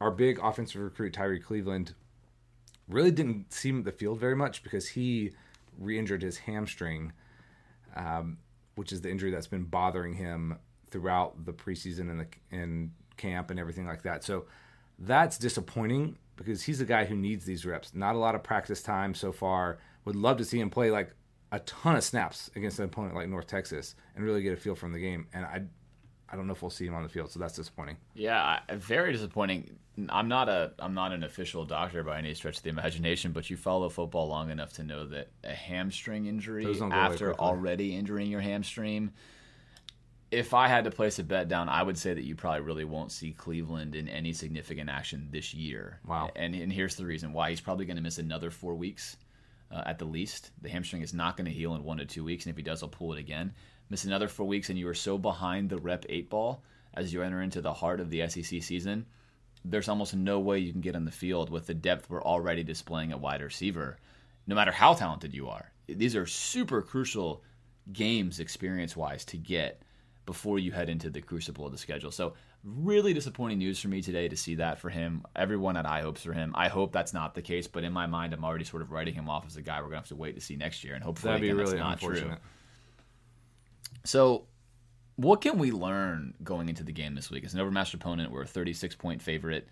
[0.00, 1.94] our big offensive recruit Tyree Cleveland
[2.88, 5.32] really didn't see the field very much because he
[5.78, 7.12] re-injured his hamstring,
[7.94, 8.38] um,
[8.74, 10.58] which is the injury that's been bothering him
[10.90, 14.24] throughout the preseason and the and camp and everything like that.
[14.24, 14.46] So
[14.98, 17.94] that's disappointing because he's a guy who needs these reps.
[17.94, 19.78] Not a lot of practice time so far.
[20.04, 21.12] Would love to see him play like
[21.52, 24.74] a ton of snaps against an opponent like North Texas and really get a feel
[24.74, 25.26] from the game.
[25.32, 25.62] And I,
[26.30, 27.96] I don't know if we'll see him on the field, so that's disappointing.
[28.14, 29.78] Yeah, very disappointing.
[30.10, 33.48] I'm not a I'm not an official doctor by any stretch of the imagination, but
[33.50, 38.40] you follow football long enough to know that a hamstring injury after already injuring your
[38.40, 39.12] hamstring
[40.30, 42.84] if I had to place a bet down, I would say that you probably really
[42.84, 46.00] won't see Cleveland in any significant action this year.
[46.06, 46.30] Wow.
[46.36, 47.50] And, and here's the reason why.
[47.50, 49.16] He's probably going to miss another four weeks
[49.70, 50.50] uh, at the least.
[50.60, 52.62] The hamstring is not going to heal in one to two weeks, and if he
[52.62, 53.54] does, he'll pull it again.
[53.90, 56.62] Miss another four weeks, and you are so behind the rep eight ball
[56.94, 59.06] as you enter into the heart of the SEC season.
[59.64, 62.62] There's almost no way you can get on the field with the depth we're already
[62.62, 63.98] displaying at wide receiver,
[64.46, 65.72] no matter how talented you are.
[65.86, 67.42] These are super crucial
[67.92, 69.82] games experience wise to get
[70.26, 72.10] before you head into the crucible of the schedule.
[72.10, 75.24] So really disappointing news for me today to see that for him.
[75.34, 76.52] Everyone had high hopes for him.
[76.54, 79.14] I hope that's not the case, but in my mind, I'm already sort of writing
[79.14, 81.02] him off as a guy we're gonna have to wait to see next year, and
[81.02, 82.26] hopefully that'd be again, really that's not unfortunate.
[82.26, 82.38] true.
[84.04, 84.46] So,
[85.16, 87.44] what can we learn going into the game this week?
[87.44, 89.68] As an overmatched opponent, we're a 36 point favorite.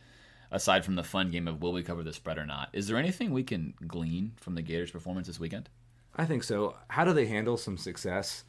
[0.51, 2.97] Aside from the fun game of will we cover the spread or not, is there
[2.97, 5.69] anything we can glean from the Gators' performance this weekend?
[6.15, 6.77] I think so.
[6.89, 8.45] How do they handle some success?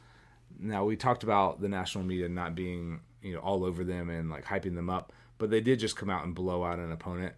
[0.58, 4.30] Now we talked about the national media not being you know all over them and
[4.30, 7.34] like hyping them up, but they did just come out and blow out an opponent.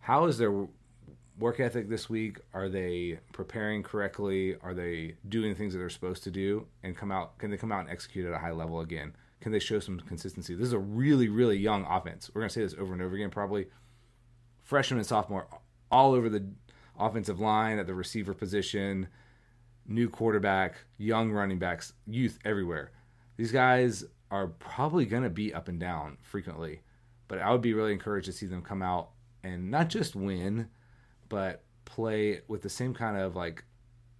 [0.00, 0.66] How is their
[1.38, 2.38] work ethic this week?
[2.52, 4.56] Are they preparing correctly?
[4.62, 7.38] Are they doing things that they're supposed to do and come out?
[7.38, 9.14] Can they come out and execute at a high level again?
[9.40, 10.54] Can they show some consistency?
[10.54, 12.30] This is a really really young offense.
[12.32, 13.66] We're gonna say this over and over again probably.
[14.62, 15.46] Freshman and sophomore
[15.90, 16.46] all over the
[16.98, 19.08] offensive line at the receiver position
[19.86, 22.92] new quarterback, young running backs, youth everywhere.
[23.36, 26.80] These guys are probably going to be up and down frequently,
[27.28, 29.10] but I would be really encouraged to see them come out
[29.42, 30.68] and not just win,
[31.28, 33.64] but play with the same kind of like,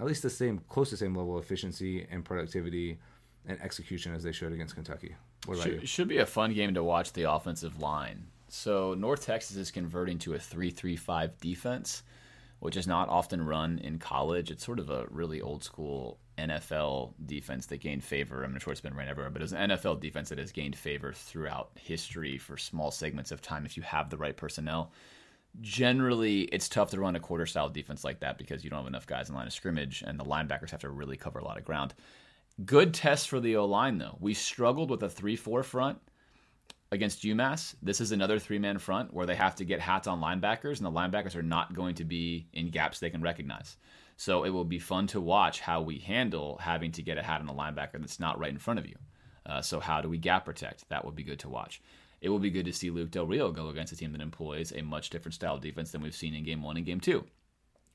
[0.01, 2.99] at least the same, close to the same level of efficiency and productivity
[3.47, 5.17] and execution as they showed against Kentucky.
[5.47, 5.87] What about should, you?
[5.87, 8.27] Should be a fun game to watch the offensive line.
[8.49, 12.03] So North Texas is converting to a three-three-five defense
[12.65, 14.51] which is not often run in college.
[14.51, 18.43] It's sort of a really old school NFL defense that gained favor.
[18.43, 20.75] I'm not sure it's been ran everywhere, but it's an NFL defense that has gained
[20.75, 24.93] favor throughout history for small segments of time if you have the right personnel.
[25.61, 28.89] Generally, it's tough to run a quarter style defense like that because you don't have
[28.89, 31.59] enough guys in line of scrimmage, and the linebackers have to really cover a lot
[31.59, 31.95] of ground.
[32.65, 34.17] Good test for the O line, though.
[34.21, 35.99] We struggled with a 3 4 front
[36.95, 40.21] against UMass, this is another three man front where they have to get hats on
[40.21, 43.77] linebackers, and the linebackers are not going to be in gaps they can recognize.
[44.17, 47.41] So it will be fun to watch how we handle having to get a hat
[47.41, 48.95] on a linebacker that's not right in front of you.
[49.45, 50.89] Uh, so how do we gap protect?
[50.89, 51.83] That would be good to watch.
[52.25, 54.73] It will be good to see Luke Del Rio go against a team that employs
[54.73, 57.27] a much different style of defense than we've seen in game one and game two.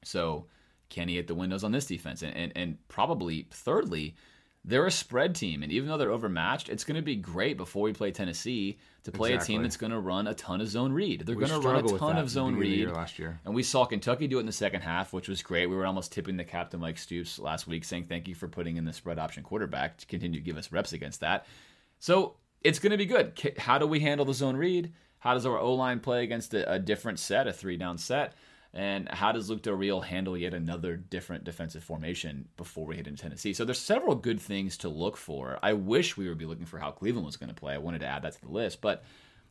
[0.03, 0.45] So
[0.89, 2.21] can he hit the windows on this defense?
[2.21, 4.15] And, and, and probably, thirdly,
[4.63, 7.81] they're a spread team, and even though they're overmatched, it's going to be great before
[7.81, 9.55] we play Tennessee to play exactly.
[9.55, 11.25] a team that's going to run a ton of zone read.
[11.25, 12.87] They're going to run a ton of zone read.
[12.91, 15.65] last year, and we saw Kentucky do it in the second half, which was great.
[15.65, 18.77] We were almost tipping the captain Mike Stoops last week, saying thank you for putting
[18.77, 21.47] in the spread option quarterback to continue to give us reps against that.
[21.97, 23.53] So it's going to be good.
[23.57, 24.93] How do we handle the zone read?
[25.19, 28.33] How does our O line play against a, a different set, a three down set?
[28.73, 33.07] And how does Luke Del Rio handle yet another different defensive formation before we hit
[33.07, 33.53] into Tennessee?
[33.53, 35.57] So there's several good things to look for.
[35.63, 37.73] I wish we would be looking for how Cleveland was going to play.
[37.73, 39.03] I wanted to add that to the list, but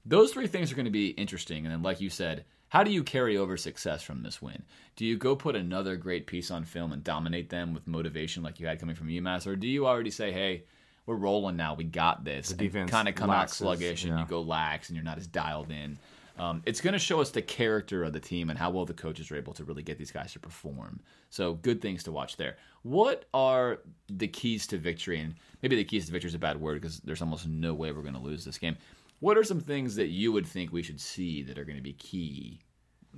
[0.07, 1.67] those three things are going to be interesting.
[1.67, 4.63] And then, like you said, how do you carry over success from this win?
[4.95, 8.61] Do you go put another great piece on film and dominate them with motivation like
[8.61, 10.65] you had coming from UMass, or do you already say, hey?
[11.09, 11.73] We're rolling now.
[11.73, 12.51] We got this.
[12.51, 14.21] The defense kind of come laxes, out sluggish, and yeah.
[14.21, 15.99] you go lax, and you're not as dialed in.
[16.39, 18.93] Um, it's going to show us the character of the team and how well the
[18.93, 21.01] coaches are able to really get these guys to perform.
[21.31, 22.59] So, good things to watch there.
[22.83, 23.79] What are
[24.09, 25.21] the keys to victory?
[25.21, 27.91] And maybe the keys to victory is a bad word because there's almost no way
[27.91, 28.77] we're going to lose this game.
[29.21, 31.83] What are some things that you would think we should see that are going to
[31.83, 32.61] be key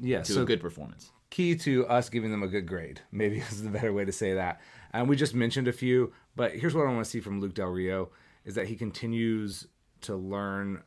[0.01, 1.11] Yeah, to so a good performance?
[1.31, 3.01] key to us giving them a good grade.
[3.11, 4.61] Maybe is the better way to say that.
[4.93, 7.53] And we just mentioned a few, but here's what I want to see from Luke
[7.53, 8.09] Del Rio
[8.47, 9.67] is that he continues
[10.01, 10.83] to learn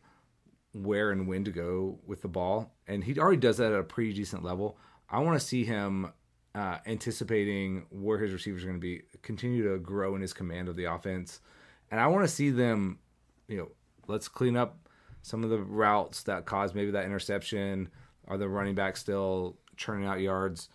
[0.74, 3.84] where and when to go with the ball, and he already does that at a
[3.84, 4.80] pretty decent level.
[5.08, 6.12] I want to see him
[6.56, 10.70] uh, anticipating where his receivers are going to be, continue to grow in his command
[10.70, 11.40] of the offense,
[11.92, 12.98] and I want to see them,
[13.48, 13.70] you know,
[14.08, 14.90] let's clean up
[15.22, 17.90] some of the routes that caused maybe that interception.
[18.28, 20.70] Are the running back still churning out yards?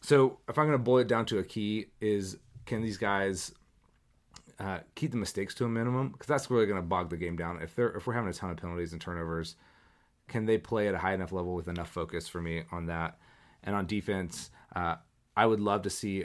[0.00, 3.52] So if I'm going to boil it down to a key, is can these guys
[4.58, 6.10] uh, keep the mistakes to a minimum?
[6.10, 7.60] Because that's really going to bog the game down.
[7.62, 9.56] If they're if we're having a ton of penalties and turnovers,
[10.28, 13.18] can they play at a high enough level with enough focus for me on that?
[13.62, 14.96] And on defense, uh,
[15.36, 16.24] I would love to see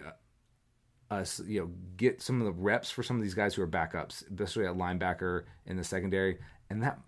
[1.10, 3.68] us, you know, get some of the reps for some of these guys who are
[3.68, 7.00] backups, especially at linebacker in the secondary, and that,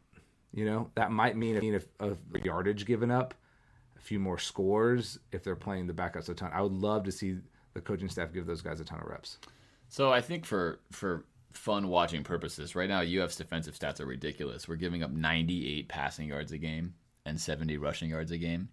[0.54, 3.34] you know, that might mean a yardage given up,
[3.98, 6.52] a few more scores if they're playing the backups a ton.
[6.54, 7.38] I would love to see
[7.74, 9.38] the coaching staff give those guys a ton of reps.
[9.94, 14.68] So I think for for fun watching purposes, right now UF's defensive stats are ridiculous.
[14.68, 16.96] We're giving up 98 passing yards a game
[17.28, 18.70] and 70 rushing yards a game.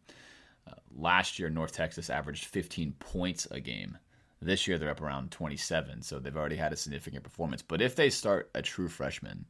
[0.67, 3.99] Uh, last year, North Texas averaged 15 points a game.
[4.41, 7.61] This year, they're up around 27, so they've already had a significant performance.
[7.61, 9.45] But if they start a true freshman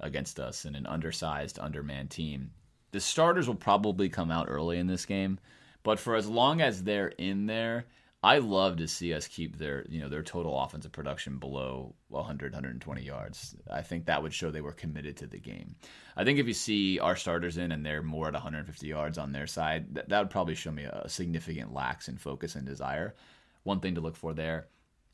[0.00, 2.50] against us in an undersized, undermanned team,
[2.92, 5.38] the starters will probably come out early in this game.
[5.82, 7.86] But for as long as they're in there,
[8.26, 12.54] I love to see us keep their, you know, their total offensive production below 100,
[12.54, 13.54] 120 yards.
[13.70, 15.76] I think that would show they were committed to the game.
[16.16, 19.30] I think if you see our starters in and they're more at 150 yards on
[19.30, 23.14] their side, that, that would probably show me a significant lax in focus and desire.
[23.62, 24.66] One thing to look for there.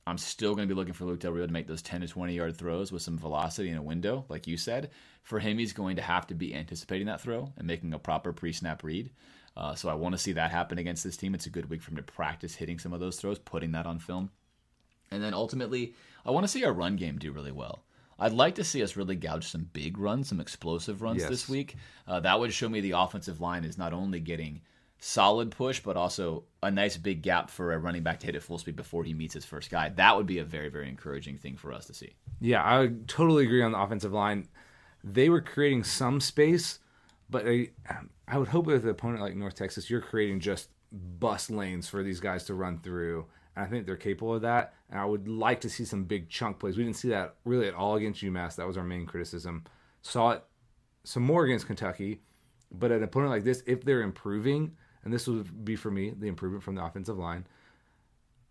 [0.07, 2.09] I'm still going to be looking for Luke Del Rio to make those 10 to
[2.09, 4.89] 20 yard throws with some velocity in a window, like you said.
[5.23, 8.33] For him, he's going to have to be anticipating that throw and making a proper
[8.33, 9.11] pre snap read.
[9.57, 11.35] Uh, so I want to see that happen against this team.
[11.35, 13.87] It's a good week for him to practice hitting some of those throws, putting that
[13.87, 14.31] on film.
[15.11, 15.95] And then ultimately,
[16.25, 17.83] I want to see our run game do really well.
[18.19, 21.29] I'd like to see us really gouge some big runs, some explosive runs Yes.
[21.29, 21.77] this week.
[22.07, 24.61] Uh, that would show me the offensive line is not only getting
[25.01, 28.43] solid push, but also a nice big gap for a running back to hit at
[28.43, 29.89] full speed before he meets his first guy.
[29.89, 32.15] That would be a very, very encouraging thing for us to see.
[32.41, 34.49] Yeah, I totally agree on the offensive line.
[35.03, 36.79] They were creating some space,
[37.33, 40.68] but I, um, I would hope with an opponent like North Texas, you're creating just
[40.93, 43.26] bus lanes for these guys to run through.
[43.57, 44.74] And I think they're capable of that.
[44.91, 46.76] And I would like to see some big chunk plays.
[46.76, 48.57] We didn't see that really at all against UMass.
[48.57, 49.64] That was our main criticism.
[50.03, 50.45] Saw it
[51.05, 52.20] some more against Kentucky.
[52.70, 56.28] But an opponent like this, if they're improving, and this would be for me the
[56.28, 57.47] improvement from the offensive line,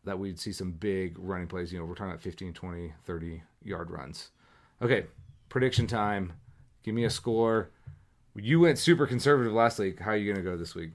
[0.04, 1.72] that we'd see some big running plays.
[1.72, 4.32] You know, we're talking about 15, 20, 30 yard runs.
[4.82, 5.06] Okay,
[5.50, 6.34] prediction time.
[6.84, 7.70] Give me a score.
[8.36, 10.00] You went super conservative last week.
[10.00, 10.92] How are you going to go this week?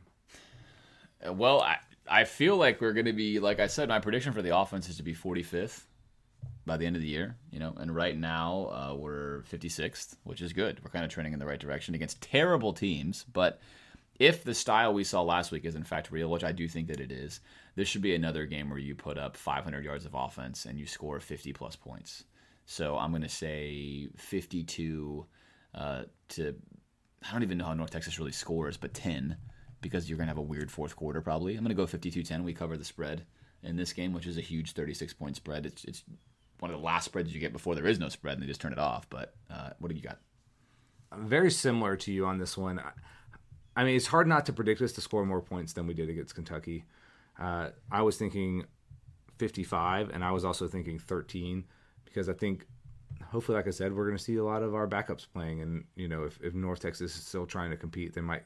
[1.29, 1.79] Well, I,
[2.09, 4.89] I feel like we're going to be, like I said, my prediction for the offense
[4.89, 5.83] is to be 45th
[6.65, 7.37] by the end of the year.
[7.51, 10.81] You know, and right now uh, we're 56th, which is good.
[10.83, 13.25] We're kind of trending in the right direction against terrible teams.
[13.33, 13.61] But
[14.19, 16.89] if the style we saw last week is in fact real, which I do think
[16.89, 17.41] that it is,
[17.75, 20.87] this should be another game where you put up 500 yards of offense and you
[20.87, 22.25] score 50 plus points.
[22.65, 25.27] So I'm going to say 52
[25.75, 26.55] uh, to
[27.29, 29.37] I don't even know how North Texas really scores, but 10
[29.81, 31.55] because you're going to have a weird fourth quarter probably.
[31.57, 32.43] I'm going to go 52-10.
[32.45, 33.25] We cover the spread
[33.63, 35.67] in this game, which is a huge 36 point spread.
[35.67, 36.05] It's it's
[36.61, 38.61] one of the last spreads you get before there is no spread and they just
[38.61, 39.09] turn it off.
[39.11, 40.19] But uh, what do you got?
[41.15, 42.79] Very similar to you on this one.
[42.79, 42.93] I-
[43.79, 46.09] I mean, it's hard not to predict us to score more points than we did
[46.09, 46.87] against Kentucky.
[47.39, 48.65] Uh, I was thinking
[49.39, 51.63] 55, and I was also thinking 13
[52.07, 52.67] because I think,
[53.25, 55.63] hopefully, like I said, we're going to see a lot of our backups playing.
[55.63, 58.43] And, you know, if, if North Texas is still trying to compete, they might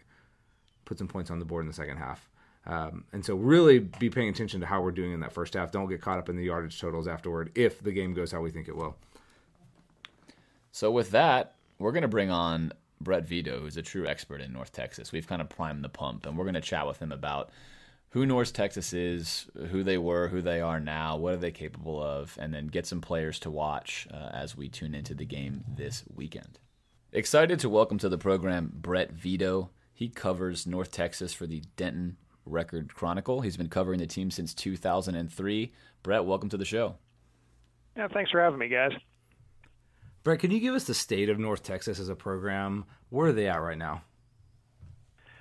[0.84, 2.28] put some points on the board in the second half.
[2.66, 5.70] Um, and so, really be paying attention to how we're doing in that first half.
[5.70, 8.50] Don't get caught up in the yardage totals afterward if the game goes how we
[8.50, 8.96] think it will.
[10.72, 14.52] So with that, we're going to bring on Brett Vito, who's a true expert in
[14.52, 15.10] North Texas.
[15.10, 17.50] We've kind of primed the pump, and we're going to chat with him about
[18.10, 22.02] who North Texas is, who they were, who they are now, what are they capable
[22.02, 25.64] of, and then get some players to watch uh, as we tune into the game
[25.76, 26.58] this weekend.
[27.12, 29.70] Excited to welcome to the program Brett Vito.
[29.92, 33.42] He covers North Texas for the Denton Record Chronicle.
[33.42, 35.72] He's been covering the team since 2003.
[36.02, 36.96] Brett, welcome to the show.
[37.96, 38.92] Yeah, thanks for having me, guys.
[40.24, 42.84] Brett, can you give us the state of North Texas as a program?
[43.08, 44.02] Where are they at right now?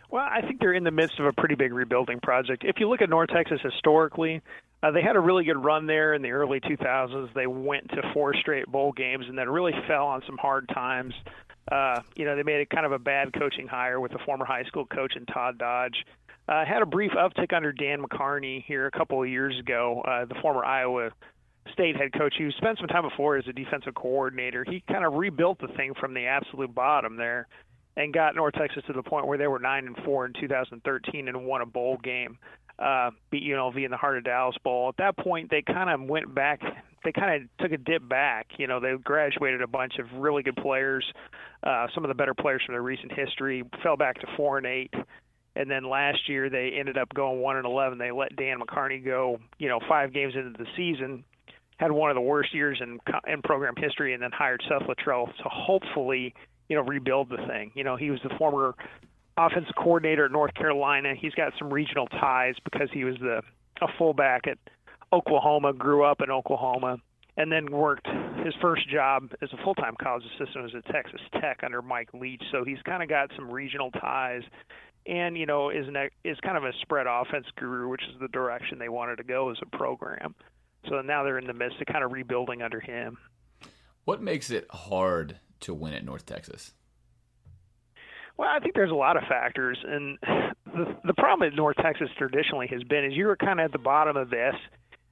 [0.10, 2.64] Well, I think they're in the midst of a pretty big rebuilding project.
[2.66, 4.42] If you look at North Texas historically,
[4.82, 7.34] uh, they had a really good run there in the early 2000s.
[7.34, 11.14] They went to four straight bowl games and then really fell on some hard times
[11.72, 14.46] Uh, you know, they made a kind of a bad coaching hire with the former
[14.46, 16.04] high school coach and Todd Dodge.
[16.48, 20.26] Uh, had a brief uptick under Dan McCarney here a couple of years ago, uh,
[20.26, 21.12] the former Iowa
[21.72, 24.66] State head coach who spent some time before as a defensive coordinator.
[24.68, 27.48] He kind of rebuilt the thing from the absolute bottom there
[28.00, 31.28] and got North Texas to the point where they were nine and four in 2013
[31.28, 32.38] and won a bowl game,
[32.80, 34.90] uh, beat UNLV in the Heart of Dallas Bowl.
[34.90, 36.62] At that point, they kind of went back.
[37.04, 38.48] They kind of took a dip back.
[38.58, 41.06] You know, they graduated a bunch of really good players,
[41.64, 43.64] uh, some of the better players from their recent history.
[43.84, 44.94] Fell back to four and eight
[45.56, 47.98] and then last year they ended up going one and eleven.
[47.98, 51.26] They let Dan McCarney go, you know, five games into the season,
[51.78, 55.26] had one of the worst years in in program history, and then hired Seth Littrell
[55.26, 56.34] to hopefully,
[56.70, 57.72] you know, rebuild the thing.
[57.76, 58.76] You know, he was the former
[59.38, 61.14] offensive coordinator at North Carolina.
[61.20, 63.42] He's got some regional ties because he was the
[63.82, 64.58] a fullback at
[65.14, 66.98] Oklahoma, grew up in Oklahoma,
[67.38, 68.08] and then worked
[68.44, 72.44] his first job as a full-time college assistant was at Texas Tech under Mike Leach.
[72.52, 74.44] So he's kind of got some regional ties
[75.06, 78.28] and you know is an, is kind of a spread offense guru, which is the
[78.28, 80.36] direction they wanted to go as a program.
[80.88, 83.18] So now they're in the midst of kind of rebuilding under him.
[84.06, 86.74] What makes it hard to win at North Texas?
[88.38, 90.18] Well, I think there's a lot of factors, and
[90.66, 93.72] the the problem at North Texas traditionally has been is you were kind of at
[93.74, 94.56] the bottom of this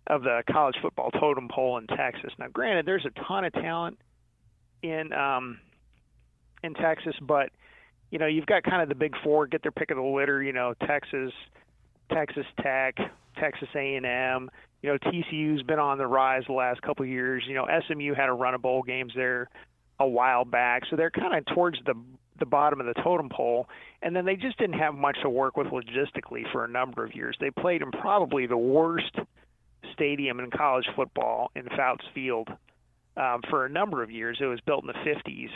[0.08, 2.32] of the college football totem pole in Texas.
[2.40, 4.00] Now, granted, there's a ton of talent
[4.82, 5.60] in um,
[6.64, 7.50] in Texas, but
[8.12, 10.42] you know, you've got kind of the big four get their pick of the litter.
[10.42, 11.34] You know, Texas,
[12.12, 12.96] Texas Tech,
[13.38, 14.50] Texas A&M.
[14.82, 17.44] You know, TCU's been on the rise the last couple of years.
[17.46, 19.50] You know, SMU had a run of bowl games there
[20.00, 21.94] a while back, so they're kind of towards the
[22.40, 23.68] the bottom of the totem pole.
[24.04, 27.16] And then they just didn't have much to work with logistically for a number of
[27.16, 27.36] years.
[27.40, 29.16] They played in probably the worst
[29.94, 32.48] stadium in college football in Fouts Field
[33.16, 34.38] um, for a number of years.
[34.40, 35.50] It was built in the 50s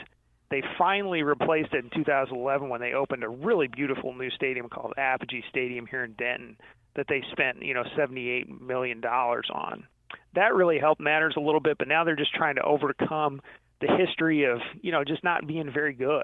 [0.51, 4.93] they finally replaced it in 2011 when they opened a really beautiful new stadium called
[4.97, 6.57] Apogee Stadium here in Denton
[6.95, 9.87] that they spent, you know, 78 million dollars on.
[10.35, 13.41] That really helped matters a little bit, but now they're just trying to overcome
[13.81, 16.23] the history of, you know, just not being very good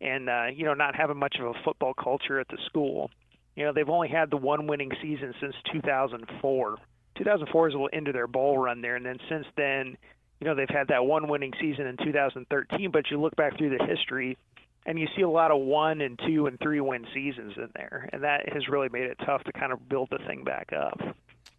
[0.00, 3.10] and uh, you know, not having much of a football culture at the school.
[3.54, 6.76] You know, they've only had the one winning season since 2004.
[7.16, 9.96] 2004 is the end of their bowl run there, and then since then,
[10.40, 13.76] you know they've had that one winning season in 2013 but you look back through
[13.76, 14.36] the history
[14.84, 18.08] and you see a lot of one and two and three win seasons in there
[18.12, 21.00] and that has really made it tough to kind of build the thing back up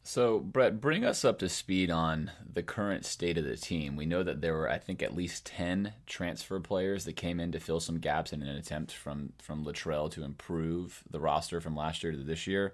[0.07, 4.05] so brett bring us up to speed on the current state of the team we
[4.05, 7.59] know that there were i think at least 10 transfer players that came in to
[7.59, 12.03] fill some gaps in an attempt from from Littrell to improve the roster from last
[12.03, 12.73] year to this year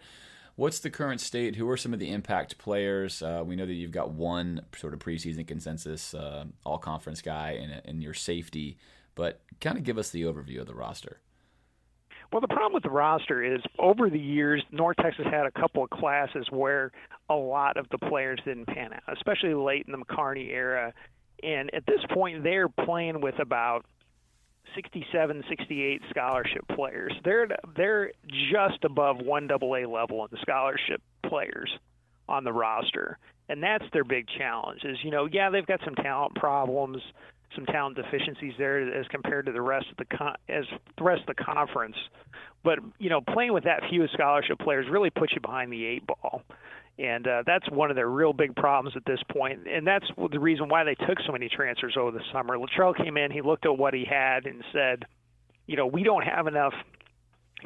[0.55, 1.55] What's the current state?
[1.55, 3.23] Who are some of the impact players?
[3.23, 7.53] Uh, we know that you've got one sort of preseason consensus uh, all conference guy
[7.53, 8.77] in, in your safety,
[9.15, 11.17] but kind of give us the overview of the roster.
[12.33, 15.83] Well, the problem with the roster is over the years, North Texas had a couple
[15.83, 16.91] of classes where
[17.29, 20.93] a lot of the players didn't pan out, especially late in the McCarney era.
[21.43, 23.85] And at this point, they're playing with about
[24.73, 27.13] 67, 68 scholarship players.
[27.23, 28.13] They're they're
[28.51, 31.69] just above one AA level in the scholarship players
[32.27, 34.83] on the roster, and that's their big challenge.
[34.83, 37.03] Is you know, yeah, they've got some talent problems,
[37.55, 40.65] some talent deficiencies there as compared to the rest of the con- as
[40.97, 41.95] the rest of the conference,
[42.63, 46.03] but you know, playing with that few scholarship players really puts you behind the eight
[46.07, 46.43] ball
[46.99, 49.67] and uh, that's one of their real big problems at this point.
[49.67, 52.55] And that's the reason why they took so many transfers over the summer.
[52.57, 55.05] Littrell came in, he looked at what he had and said,
[55.65, 56.73] you know, we don't have enough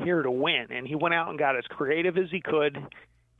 [0.01, 0.67] here to win.
[0.69, 2.77] And he went out and got as creative as he could.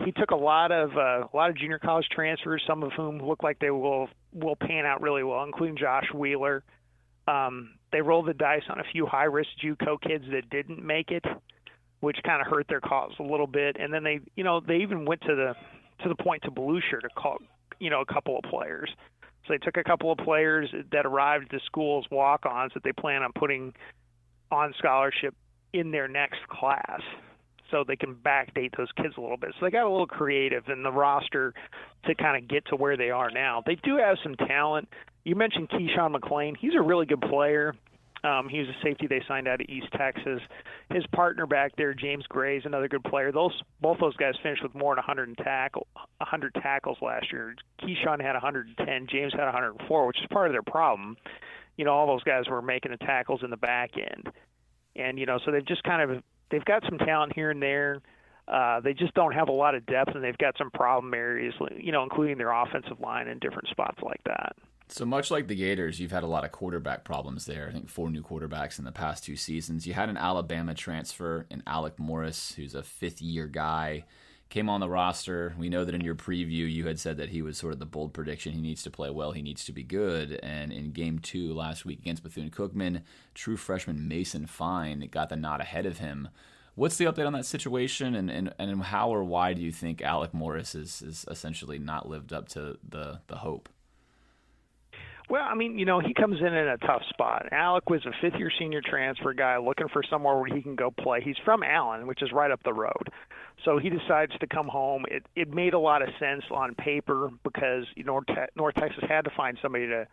[0.04, 3.20] He took a lot of uh, a lot of junior college transfers, some of whom
[3.20, 6.64] look like they will will pan out really well, including Josh Wheeler.
[7.28, 11.12] Um, they rolled the dice on a few high risk JUCO kids that didn't make
[11.12, 11.26] it,
[12.00, 13.78] which kind of hurt their cause a little bit.
[13.80, 15.56] And then they, you know, they even went to the
[16.04, 17.38] to the point to Volusia to call,
[17.80, 18.89] you know, a couple of players.
[19.48, 22.84] So they took a couple of players that arrived at the school as walk-ons that
[22.84, 23.74] they plan on putting
[24.52, 25.34] on scholarship
[25.74, 27.02] in their next class
[27.72, 29.51] so they can backdate those kids a little bit.
[29.59, 31.53] So they got a little creative in the roster
[32.05, 33.63] to kind of get to where they are now.
[33.65, 34.88] They do have some talent.
[35.24, 36.55] You mentioned Kishawn McClain.
[36.57, 37.76] He's a really good player.
[38.24, 40.41] Um, he was a safety they signed out of East Texas.
[40.89, 43.32] His partner back there, James Gray, is another good player.
[43.32, 47.55] Those both those guys finished with more than 100 tackle 100 tackles last year.
[47.82, 51.15] Keyshawn had 110, James had 104, which is part of their problem.
[51.78, 54.30] You know, all those guys were making the tackles in the back end,
[54.95, 58.02] and you know, so they've just kind of they've got some talent here and there.
[58.48, 61.54] Uh, they just don't have a lot of depth, and they've got some problem areas,
[61.78, 64.56] you know, including their offensive line and different spots like that.
[64.89, 67.68] So much like the Gators, you've had a lot of quarterback problems there.
[67.68, 69.86] I think four new quarterbacks in the past two seasons.
[69.86, 74.06] You had an Alabama transfer in Alec Morris, who's a fifth year guy,
[74.50, 75.54] came on the roster.
[75.58, 77.86] We know that in your preview, you had said that he was sort of the
[77.86, 78.54] bold prediction.
[78.54, 80.39] He needs to play well, he needs to be good.
[80.41, 85.36] And in game two last week against Bethune Cookman, true freshman Mason Fine got the
[85.36, 86.30] nod ahead of him.
[86.76, 90.04] What's the update on that situation, and, and, and how or why do you think
[90.04, 93.68] Alec Morris is, is essentially not lived up to the, the hope?
[95.30, 97.48] Well, I mean, you know, he comes in in a tough spot.
[97.52, 100.89] Alec was a fifth year senior transfer guy looking for somewhere where he can go
[100.89, 101.22] play.
[101.22, 103.10] He's from Allen, which is right up the road.
[103.66, 105.05] So he decides to come home.
[105.10, 109.26] It it made a lot of sense on paper because you North, North Texas had
[109.26, 110.08] to find somebody to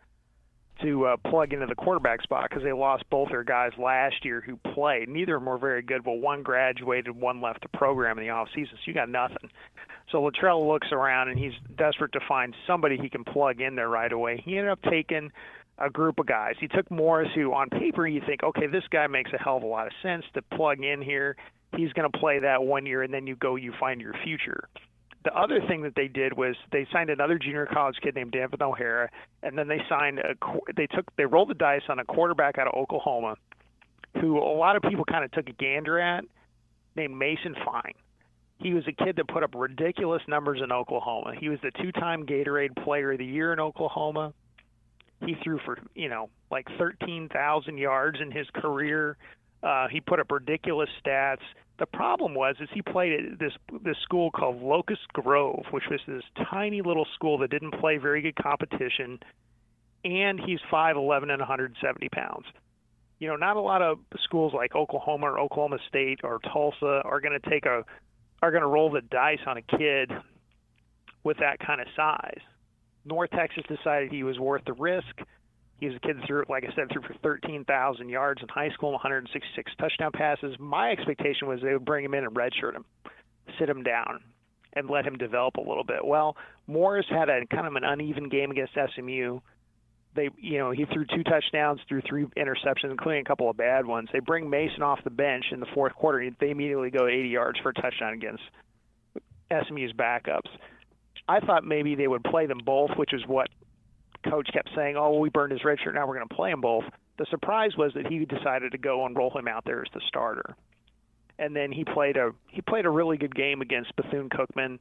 [0.81, 4.41] to uh, plug into the quarterback spot because they lost both their guys last year
[4.41, 5.07] who played.
[5.07, 8.31] Neither of them were very good, but one graduated, one left the program in the
[8.31, 8.75] off season.
[8.75, 9.49] So you got nothing.
[10.11, 13.89] So Littrell looks around and he's desperate to find somebody he can plug in there
[13.89, 14.41] right away.
[14.43, 15.31] He ended up taking
[15.77, 16.55] a group of guys.
[16.59, 19.63] He took Morris, who on paper you think, okay, this guy makes a hell of
[19.63, 21.35] a lot of sense to plug in here.
[21.75, 24.69] He's going to play that one year, and then you go, you find your future.
[25.25, 28.61] The other thing that they did was they signed another junior college kid named Devin
[28.61, 29.09] O'Hara,
[29.41, 30.35] and then they signed a.
[30.77, 33.35] They took they rolled the dice on a quarterback out of Oklahoma,
[34.21, 36.25] who a lot of people kind of took a gander at,
[36.95, 37.93] named Mason Fine.
[38.59, 41.33] He was a kid that put up ridiculous numbers in Oklahoma.
[41.37, 44.31] He was the two-time Gatorade Player of the Year in Oklahoma.
[45.25, 49.17] He threw for you know like 13,000 yards in his career.
[49.65, 51.41] Uh, he put up ridiculous stats.
[51.79, 53.51] The problem was is he played at this
[53.83, 58.21] this school called Locust Grove, which was this tiny little school that didn't play very
[58.21, 59.19] good competition,
[60.03, 62.45] and he's 5'11 and 170 pounds.
[63.17, 67.19] You know, not a lot of schools like Oklahoma or Oklahoma State or Tulsa are
[67.19, 67.83] going to take a
[68.43, 70.11] are going to roll the dice on a kid
[71.23, 72.41] with that kind of size.
[73.03, 75.21] North Texas decided he was worth the risk.
[75.79, 78.91] He was a kid threw, like I said, threw for 13,000 yards in high school
[78.93, 80.55] 166 touchdown passes.
[80.57, 82.85] My expectation was they would bring him in and redshirt him,
[83.59, 84.21] sit him down,
[84.73, 86.05] and let him develop a little bit.
[86.05, 89.39] Well, Morris had a kind of an uneven game against SMU.
[90.15, 93.85] They, you know, he threw two touchdowns, threw three interceptions, including a couple of bad
[93.85, 94.07] ones.
[94.13, 96.29] They bring Mason off the bench in the fourth quarter.
[96.39, 98.43] They immediately go 80 yards for a touchdown against
[99.51, 100.49] SMU's backups.
[101.27, 103.49] I thought maybe they would play them both, which is what
[104.29, 105.95] coach kept saying, "Oh, we burned his red shirt.
[105.95, 106.83] Now we're going to play them both."
[107.17, 110.01] The surprise was that he decided to go and roll him out there as the
[110.07, 110.55] starter,
[111.39, 114.79] and then he played a he played a really good game against Bethune Cookman.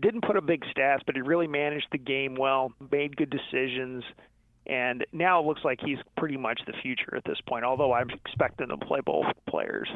[0.00, 4.04] Didn't put a big stats, but he really managed the game well, made good decisions,
[4.66, 7.64] and now it looks like he's pretty much the future at this point.
[7.64, 9.88] Although I'm expecting to play both players.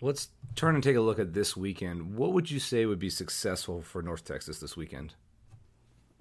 [0.00, 2.16] Let's turn and take a look at this weekend.
[2.16, 5.14] What would you say would be successful for North Texas this weekend?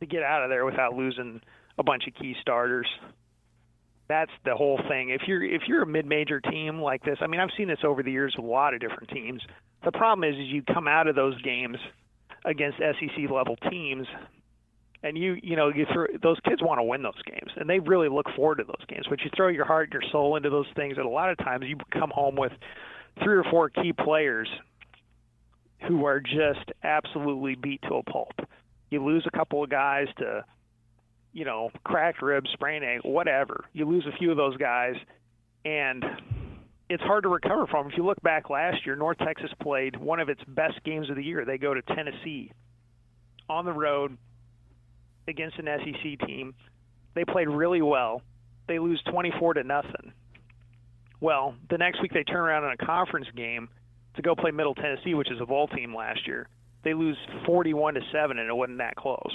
[0.01, 1.41] To get out of there without losing
[1.77, 2.87] a bunch of key starters.
[4.07, 5.09] That's the whole thing.
[5.09, 8.03] If you're if you're a mid-major team like this, I mean, I've seen this over
[8.03, 9.41] the years with a lot of different teams.
[9.83, 11.77] The problem is, is you come out of those games
[12.45, 14.07] against SEC level teams,
[15.01, 17.79] and you you know you throw, those kids want to win those games, and they
[17.79, 19.05] really look forward to those games.
[19.09, 21.37] But you throw your heart and your soul into those things, and a lot of
[21.37, 22.51] times you come home with
[23.23, 24.49] three or four key players
[25.87, 28.33] who are just absolutely beat to a pulp.
[28.89, 30.43] You lose a couple of guys to
[31.33, 33.65] you know, cracked ribs, sprained ankle, whatever.
[33.73, 34.95] You lose a few of those guys,
[35.65, 36.03] and
[36.89, 37.87] it's hard to recover from.
[37.87, 41.15] If you look back last year, North Texas played one of its best games of
[41.15, 41.45] the year.
[41.45, 42.51] They go to Tennessee
[43.49, 44.17] on the road
[45.27, 46.53] against an SEC team.
[47.13, 48.21] They played really well.
[48.67, 50.13] They lose 24 to nothing.
[51.19, 53.69] Well, the next week they turn around in a conference game
[54.15, 56.47] to go play Middle Tennessee, which is a bowl team last year.
[56.83, 59.31] They lose 41 to 7 and it wasn't that close.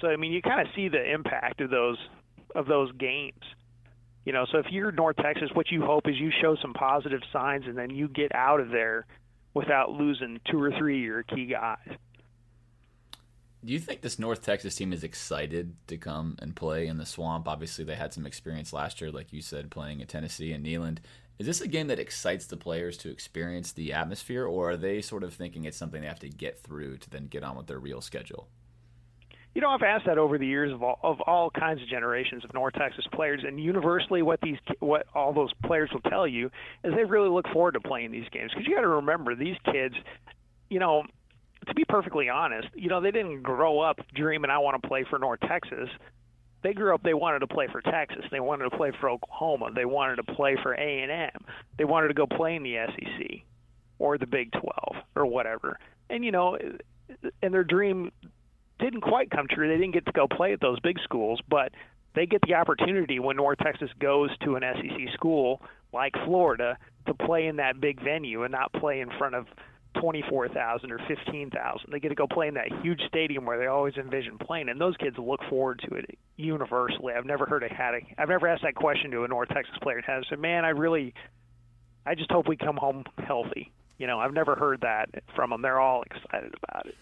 [0.00, 1.98] So I mean, you kind of see the impact of those
[2.54, 3.42] of those games.
[4.24, 7.20] You know, so if you're North Texas, what you hope is you show some positive
[7.32, 9.06] signs, and then you get out of there
[9.52, 11.98] without losing two or three of your key guys.
[13.64, 17.06] Do you think this North Texas team is excited to come and play in the
[17.06, 17.48] swamp?
[17.48, 20.98] Obviously, they had some experience last year, like you said, playing at Tennessee and Neyland.
[21.38, 25.00] Is this a game that excites the players to experience the atmosphere, or are they
[25.00, 27.66] sort of thinking it's something they have to get through to then get on with
[27.66, 28.48] their real schedule?
[29.54, 32.44] You know, I've asked that over the years of all, of all kinds of generations
[32.44, 36.50] of North Texas players, and universally, what these what all those players will tell you
[36.82, 39.56] is they really look forward to playing these games because you got to remember these
[39.64, 39.94] kids,
[40.68, 41.04] you know,
[41.68, 45.04] to be perfectly honest, you know, they didn't grow up dreaming I want to play
[45.08, 45.88] for North Texas.
[46.62, 48.24] They grew up they wanted to play for Texas.
[48.32, 49.70] They wanted to play for Oklahoma.
[49.74, 51.44] They wanted to play for A and M.
[51.78, 53.42] They wanted to go play in the SEC
[53.98, 55.78] or the Big 12 or whatever.
[56.10, 56.58] And you know,
[57.42, 58.10] and their dream
[58.84, 59.68] didn't quite come true.
[59.68, 61.72] They didn't get to go play at those big schools, but
[62.14, 65.60] they get the opportunity when North Texas goes to an SEC school
[65.92, 66.76] like Florida
[67.06, 69.46] to play in that big venue and not play in front of
[70.00, 71.90] 24,000 or 15,000.
[71.90, 74.80] They get to go play in that huge stadium where they always envision playing, and
[74.80, 77.14] those kids look forward to it universally.
[77.16, 79.76] I've never heard a had a, I've never asked that question to a North Texas
[79.82, 81.14] player and had said, "Man, I really,
[82.04, 85.62] I just hope we come home healthy." You know, I've never heard that from them.
[85.62, 86.96] They're all excited about it.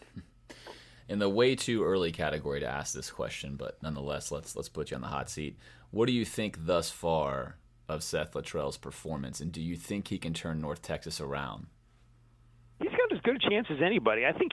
[1.12, 4.90] In the way too early category to ask this question, but nonetheless, let's let's put
[4.90, 5.58] you on the hot seat.
[5.90, 10.16] What do you think thus far of Seth Littrell's performance, and do you think he
[10.16, 11.66] can turn North Texas around?
[12.80, 14.24] He's got as good a chance as anybody.
[14.24, 14.52] I think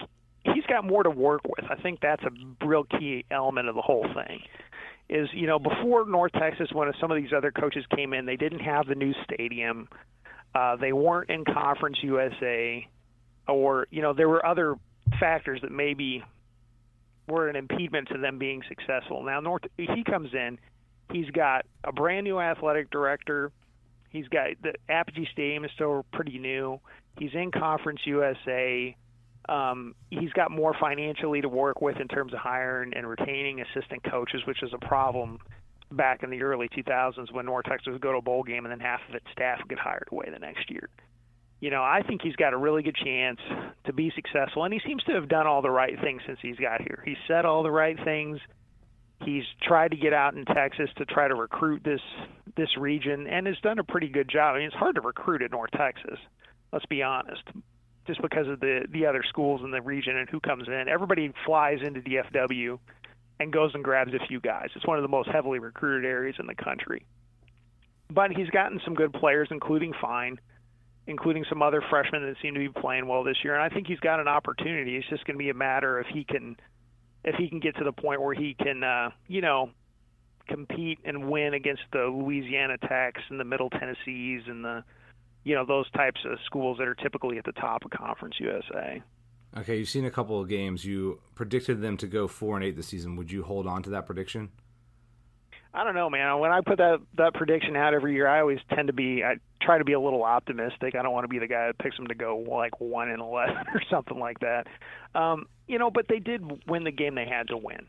[0.53, 1.64] he's got more to work with.
[1.72, 4.41] I think that's a real key element of the whole thing.
[5.07, 8.36] Is you know before North Texas, when some of these other coaches came in, they
[8.36, 9.88] didn't have the new stadium.
[10.53, 12.86] Uh, they weren't in Conference USA,
[13.47, 14.76] or you know there were other
[15.22, 16.22] factors that maybe
[17.30, 19.23] were an impediment to them being successful.
[19.23, 20.59] Now North, he comes in,
[21.11, 23.51] he's got a brand new athletic director.
[24.09, 26.80] He's got the Apogee Stadium is still pretty new.
[27.19, 28.95] He's in Conference USA.
[29.47, 34.03] Um, he's got more financially to work with in terms of hiring and retaining assistant
[34.03, 35.39] coaches, which is a problem
[35.91, 38.71] back in the early 2000s when North Texas would go to a bowl game and
[38.71, 40.89] then half of its staff would get hired away the next year.
[41.60, 43.39] You know, I think he's got a really good chance
[43.86, 46.55] to be successful, and he seems to have done all the right things since he's
[46.55, 47.03] got here.
[47.05, 48.39] He's said all the right things.
[49.26, 51.99] He's tried to get out in Texas to try to recruit this
[52.55, 54.55] this region, and has done a pretty good job.
[54.55, 56.18] I mean, it's hard to recruit at North Texas.
[56.72, 57.43] Let's be honest,
[58.07, 60.86] just because of the the other schools in the region and who comes in.
[60.88, 62.80] Everybody flies into DFW
[63.39, 64.70] and goes and grabs a few guys.
[64.76, 67.05] It's one of the most heavily recruited areas in the country.
[68.10, 70.39] But he's gotten some good players, including Fine,
[71.10, 73.55] including some other freshmen that seem to be playing well this year.
[73.55, 74.95] And I think he's got an opportunity.
[74.95, 76.55] It's just going to be a matter if he can
[77.26, 79.72] if he can get to the point where he can, uh, you know,
[80.47, 84.84] compete and win against the Louisiana Techs and the Middle Tennessees and the,
[85.43, 89.01] you know, those types of schools that are typically at the top of Conference USA.
[89.57, 90.86] Okay, you've seen a couple of games.
[90.86, 93.16] You predicted them to go four and eight this season.
[93.16, 94.49] Would you hold on to that prediction?
[95.74, 96.39] I don't know, man.
[96.39, 99.36] When I put that that prediction out every year, I always tend to be I
[99.61, 100.95] try to be a little optimistic.
[100.95, 103.22] I don't want to be the guy that picks them to go like one and
[103.22, 104.67] eleven or something like that.
[105.13, 107.88] Um, you know, but they did win the game they had to win.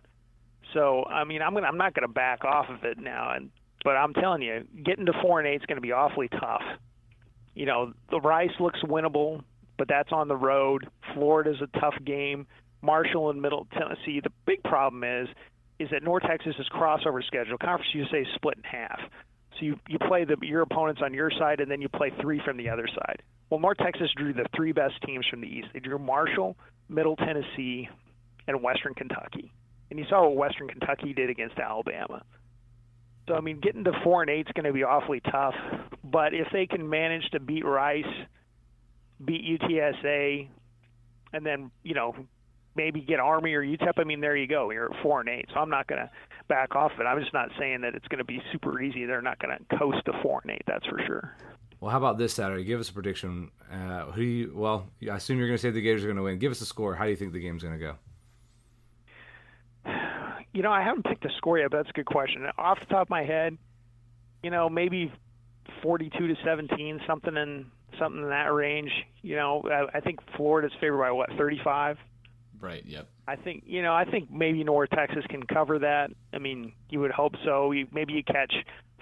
[0.75, 3.33] So I mean, I'm gonna I'm not gonna back off of it now.
[3.35, 3.51] And
[3.83, 6.63] but I'm telling you, getting to four and eight is going to be awfully tough.
[7.55, 9.43] You know, the Rice looks winnable
[9.81, 10.87] but that's on the road.
[11.15, 12.47] Florida's a tough game.
[12.83, 14.21] Marshall and Middle Tennessee.
[14.23, 15.27] The big problem is
[15.81, 17.59] is that North Texas's crossover schedule.
[17.59, 19.01] Conference USA is split in half.
[19.59, 22.41] So you you play the your opponents on your side, and then you play three
[22.45, 23.23] from the other side.
[23.49, 25.69] Well, North Texas drew the three best teams from the East.
[25.73, 26.57] They drew Marshall,
[26.89, 27.89] Middle Tennessee,
[28.47, 29.51] and Western Kentucky.
[29.91, 32.23] And you saw what Western Kentucky did against Alabama.
[33.27, 35.55] So I mean, getting to four and eight is going to be awfully tough.
[36.05, 38.05] But if they can manage to beat Rice
[39.25, 40.49] beat UTSA,
[41.33, 42.15] and then you know
[42.77, 43.95] maybe get Army or UTEP.
[43.99, 44.71] I mean, there you go.
[44.71, 45.47] You're at four and eight.
[45.53, 46.11] So I'm not going to
[46.49, 47.05] back off it.
[47.05, 49.07] I'm just not saying that it's going to be super easy.
[49.07, 50.63] They're not going to coast to four and eight.
[50.67, 51.37] That's for sure.
[51.81, 52.65] Well, how about this Saturday?
[52.65, 53.51] Give us a prediction.
[53.73, 56.23] Uh, who you, well, I assume you're going to say the Gators are going to
[56.23, 56.39] win.
[56.39, 56.95] Give us a score.
[56.95, 57.95] How do you think the game's going to go?
[60.53, 62.45] You know, I haven't picked a score yet, but that's a good question.
[62.59, 63.57] Off the top of my head,
[64.43, 65.13] you know, maybe
[65.81, 67.67] 42 to 17, something in
[68.01, 68.91] something in that range.
[69.23, 71.99] You know, I, I think Florida's favored by what 35.
[72.61, 72.85] Right.
[72.85, 73.09] Yep.
[73.27, 73.95] I think you know.
[73.95, 76.11] I think maybe North Texas can cover that.
[76.33, 77.73] I mean, you would hope so.
[77.73, 78.53] You, maybe you catch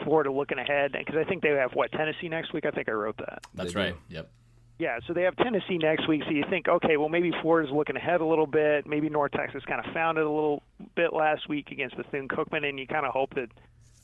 [0.04, 2.66] Florida looking ahead because I think they have what Tennessee next week.
[2.66, 3.40] I think I wrote that.
[3.54, 3.96] That's right.
[4.08, 4.30] Yep.
[4.78, 6.22] Yeah, so they have Tennessee next week.
[6.24, 8.86] So you think, okay, well maybe Florida's looking ahead a little bit.
[8.86, 10.62] Maybe North Texas kind of found it a little
[10.94, 13.50] bit last week against Bethune Cookman, and you kind of hope that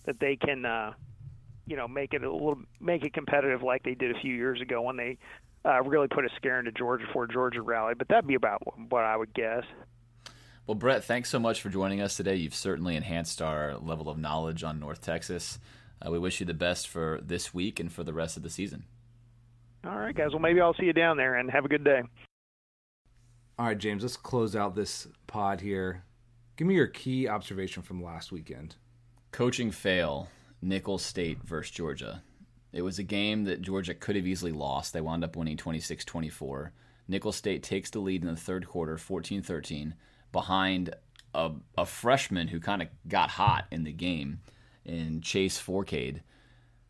[0.05, 0.93] that they can, uh,
[1.67, 4.61] you know, make it a little make it competitive like they did a few years
[4.61, 5.17] ago when they
[5.65, 7.95] uh, really put a scare into Georgia for Georgia rally.
[7.97, 9.65] But that'd be about what I would guess.
[10.67, 12.37] Well, Brett, thanks so much for joining us today.
[12.37, 15.59] You've certainly enhanced our level of knowledge on North Texas.
[16.05, 18.51] Uh, we wish you the best for this week and for the rest of the
[18.51, 18.85] season.
[19.87, 20.31] All right, guys.
[20.31, 22.03] Well, maybe I'll see you down there and have a good day.
[23.59, 26.03] All right, James, let's close out this pod here.
[26.57, 28.77] Give me your key observation from last weekend.
[29.33, 30.29] Coaching fail,
[30.63, 32.23] Nicholls State versus Georgia.
[32.75, 34.93] It was a game that Georgia could have easily lost.
[34.93, 36.73] They wound up winning 26 24.
[37.07, 39.95] Nicholls State takes the lead in the third quarter, 14 13,
[40.33, 40.95] behind
[41.33, 44.41] a, a freshman who kind of got hot in the game
[44.85, 46.21] in Chase Fourcade.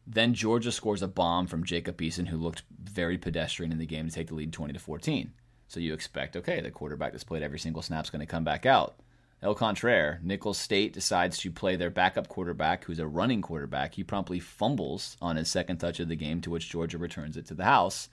[0.07, 4.09] Then Georgia scores a bomb from Jacob Eason, who looked very pedestrian in the game
[4.09, 5.33] to take the lead 20 to 14.
[5.69, 8.45] So you expect, okay, the quarterback that's played every single snap is going to come
[8.45, 8.97] back out.
[9.43, 13.95] El contraire, Nicholls State decides to play their backup quarterback, who's a running quarterback.
[13.95, 17.47] He promptly fumbles on his second touch of the game, to which Georgia returns it
[17.47, 18.09] to the house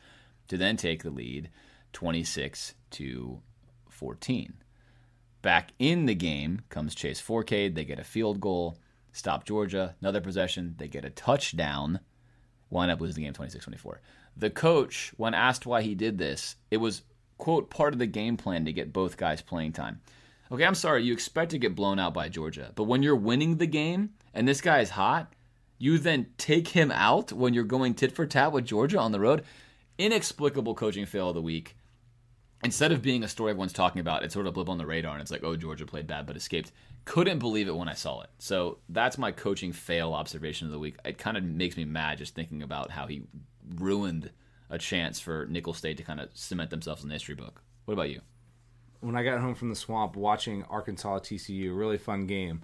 [0.50, 1.50] to then take the lead
[1.94, 3.42] 26 to
[3.90, 4.54] 14.
[5.42, 7.74] Back in the game comes Chase Fourcade.
[7.74, 8.78] They get a field goal,
[9.14, 9.96] stop Georgia.
[10.02, 12.02] Another possession, they get a touchdown,
[12.70, 14.02] wind up losing the game 26 24.
[14.38, 17.04] The coach, when asked why he did this, it was,
[17.38, 20.02] quote, part of the game plan to get both guys playing time.
[20.52, 23.58] Okay, I'm sorry, you expect to get blown out by Georgia, but when you're winning
[23.58, 25.34] the game and this guy is hot,
[25.78, 29.20] you then take him out when you're going tit for tat with Georgia on the
[29.20, 29.44] road.
[29.98, 31.76] Inexplicable coaching fail of the week
[32.64, 35.14] instead of being a story everyone's talking about, it's sort of blip on the radar
[35.14, 36.72] and it's like, oh, Georgia played bad but escaped.
[37.06, 38.30] Couldn't believe it when I saw it.
[38.38, 40.98] So that's my coaching fail observation of the week.
[41.04, 43.24] It kind of makes me mad just thinking about how he
[43.76, 44.32] ruined
[44.70, 47.62] a chance for Nicholls State to kind of cement themselves in the history book.
[47.86, 48.22] What about you?
[49.02, 52.62] When I got home from the swamp watching Arkansas TCU, really fun game,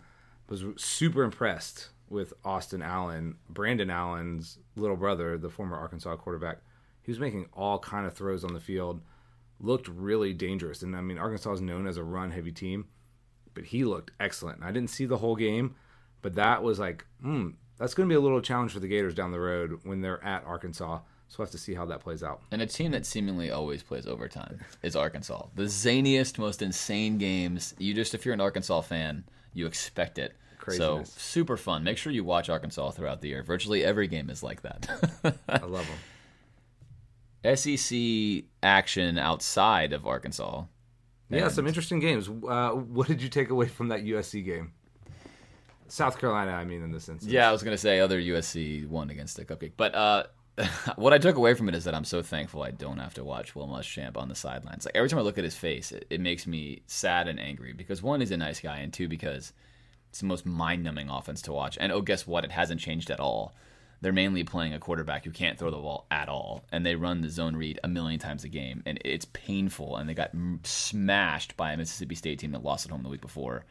[0.48, 6.60] was super impressed with Austin Allen, Brandon Allen's little brother, the former Arkansas quarterback.
[7.02, 9.02] He was making all kind of throws on the field
[9.60, 10.82] looked really dangerous.
[10.82, 12.86] And I mean, Arkansas is known as a run heavy team,
[13.54, 14.64] but he looked excellent.
[14.64, 15.76] I didn't see the whole game,
[16.22, 19.16] but that was like, hmm, that's going to be a little challenge for the Gators
[19.16, 21.00] down the road when they're at Arkansas.
[21.30, 22.42] So we'll have to see how that plays out.
[22.52, 25.48] And a team that seemingly always plays overtime is Arkansas.
[25.56, 27.74] The zaniest, most insane games.
[27.78, 30.36] You just, if you're an Arkansas fan, you expect it.
[30.58, 31.12] Craziness.
[31.12, 31.84] So super fun.
[31.84, 33.44] Make sure you watch Arkansas throughout the year.
[33.44, 34.88] Virtually every game is like that.
[35.50, 35.98] I love them.
[37.56, 40.64] SEC action outside of Arkansas.
[41.30, 42.30] Yeah, and some interesting games.
[42.30, 44.72] Uh, what did you take away from that USC game?
[45.90, 47.32] South Carolina, I mean, in this instance.
[47.32, 49.74] Yeah, I was going to say other USC won against a cupcake.
[49.78, 50.24] But uh,
[50.96, 53.24] what I took away from it is that I'm so thankful I don't have to
[53.24, 54.86] watch Will Muschamp on the sidelines.
[54.86, 57.74] Like every time I look at his face, it, it makes me sad and angry
[57.74, 59.54] because one, he's a nice guy, and two, because
[60.10, 61.78] it's the most mind-numbing offense to watch.
[61.80, 62.44] And oh, guess what?
[62.44, 63.54] It hasn't changed at all
[64.02, 67.22] they're mainly playing a quarterback who can't throw the ball at all, and they run
[67.22, 69.98] the zone read a million times a game, and it's painful.
[69.98, 70.32] And they got
[70.64, 73.66] smashed by a Mississippi State team that lost at home the week before.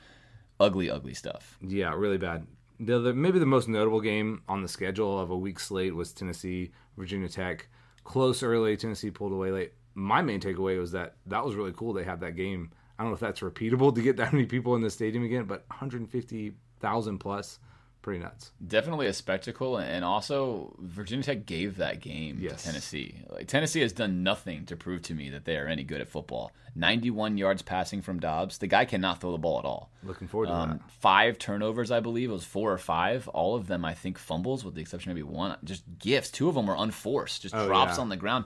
[0.59, 1.59] Ugly, ugly stuff.
[1.61, 2.47] Yeah, really bad.
[2.79, 6.13] The, the, maybe the most notable game on the schedule of a week slate was
[6.13, 7.69] Tennessee, Virginia Tech.
[8.05, 9.73] Close early, Tennessee pulled away late.
[9.95, 11.93] My main takeaway was that that was really cool.
[11.95, 12.71] They had that game.
[12.99, 15.45] I don't know if that's repeatable to get that many people in the stadium again,
[15.45, 17.59] but 150,000 plus
[18.07, 18.53] pretty nuts.
[18.65, 22.63] Definitely a spectacle, and also Virginia Tech gave that game yes.
[22.63, 23.17] to Tennessee.
[23.29, 26.07] Like Tennessee has done nothing to prove to me that they are any good at
[26.07, 26.53] football.
[26.77, 28.59] Ninety-one yards passing from Dobbs.
[28.59, 29.91] The guy cannot throw the ball at all.
[30.05, 30.91] Looking forward to um, that.
[31.01, 32.31] Five turnovers, I believe.
[32.31, 33.27] It was four or five.
[33.27, 35.57] All of them, I think, fumbles, with the exception of maybe one.
[35.65, 36.31] Just gifts.
[36.31, 37.43] Two of them were unforced.
[37.43, 38.03] Just oh, drops yeah.
[38.03, 38.45] on the ground.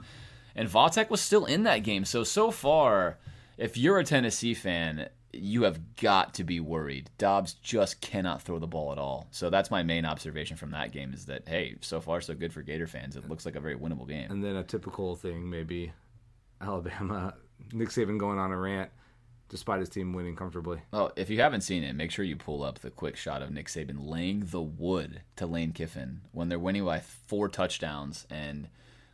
[0.55, 2.03] And Vatek was still in that game.
[2.03, 3.19] So so far,
[3.59, 7.09] if you're a Tennessee fan you have got to be worried.
[7.17, 9.27] Dobbs just cannot throw the ball at all.
[9.31, 12.53] So that's my main observation from that game is that hey, so far so good
[12.53, 13.15] for Gator fans.
[13.15, 14.29] It looks like a very winnable game.
[14.31, 15.93] And then a typical thing maybe
[16.59, 17.33] Alabama
[17.73, 18.89] Nick Saban going on a rant
[19.49, 20.79] despite his team winning comfortably.
[20.93, 23.51] Oh, if you haven't seen it, make sure you pull up the quick shot of
[23.51, 28.69] Nick Saban laying the wood to Lane Kiffin when they're winning by four touchdowns and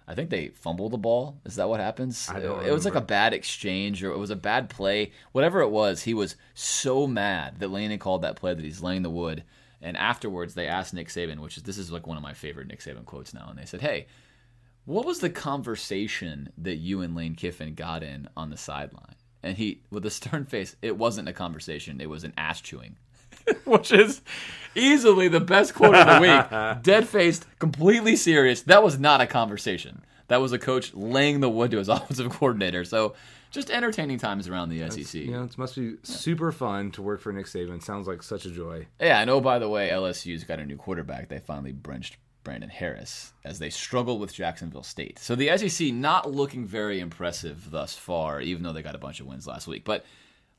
[0.07, 1.41] I think they fumbled the ball.
[1.45, 2.29] Is that what happens?
[2.33, 5.11] It, it was like a bad exchange or it was a bad play.
[5.33, 9.01] Whatever it was, he was so mad that Lane called that play that he's laying
[9.01, 9.43] the wood.
[9.81, 12.67] And afterwards, they asked Nick Saban, which is this is like one of my favorite
[12.67, 14.07] Nick Saban quotes now, and they said, "Hey,
[14.85, 19.57] what was the conversation that you and Lane Kiffin got in on the sideline?" And
[19.57, 22.97] he, with a stern face, it wasn't a conversation; it was an ass chewing.
[23.65, 24.21] which is
[24.75, 26.83] easily the best quote of the week.
[26.83, 28.61] Dead faced, completely serious.
[28.63, 30.03] That was not a conversation.
[30.27, 32.83] That was a coach laying the wood to his offensive coordinator.
[32.83, 33.15] So
[33.51, 35.21] just entertaining times around the That's, SEC.
[35.21, 37.81] Yeah, it must be super fun to work for Nick Saban.
[37.81, 38.87] Sounds like such a joy.
[38.99, 39.37] Yeah, I know.
[39.37, 41.29] Oh, by the way, LSU's got a new quarterback.
[41.29, 45.19] They finally benched Brandon Harris as they struggle with Jacksonville State.
[45.19, 49.19] So the SEC not looking very impressive thus far, even though they got a bunch
[49.19, 49.83] of wins last week.
[49.85, 50.05] But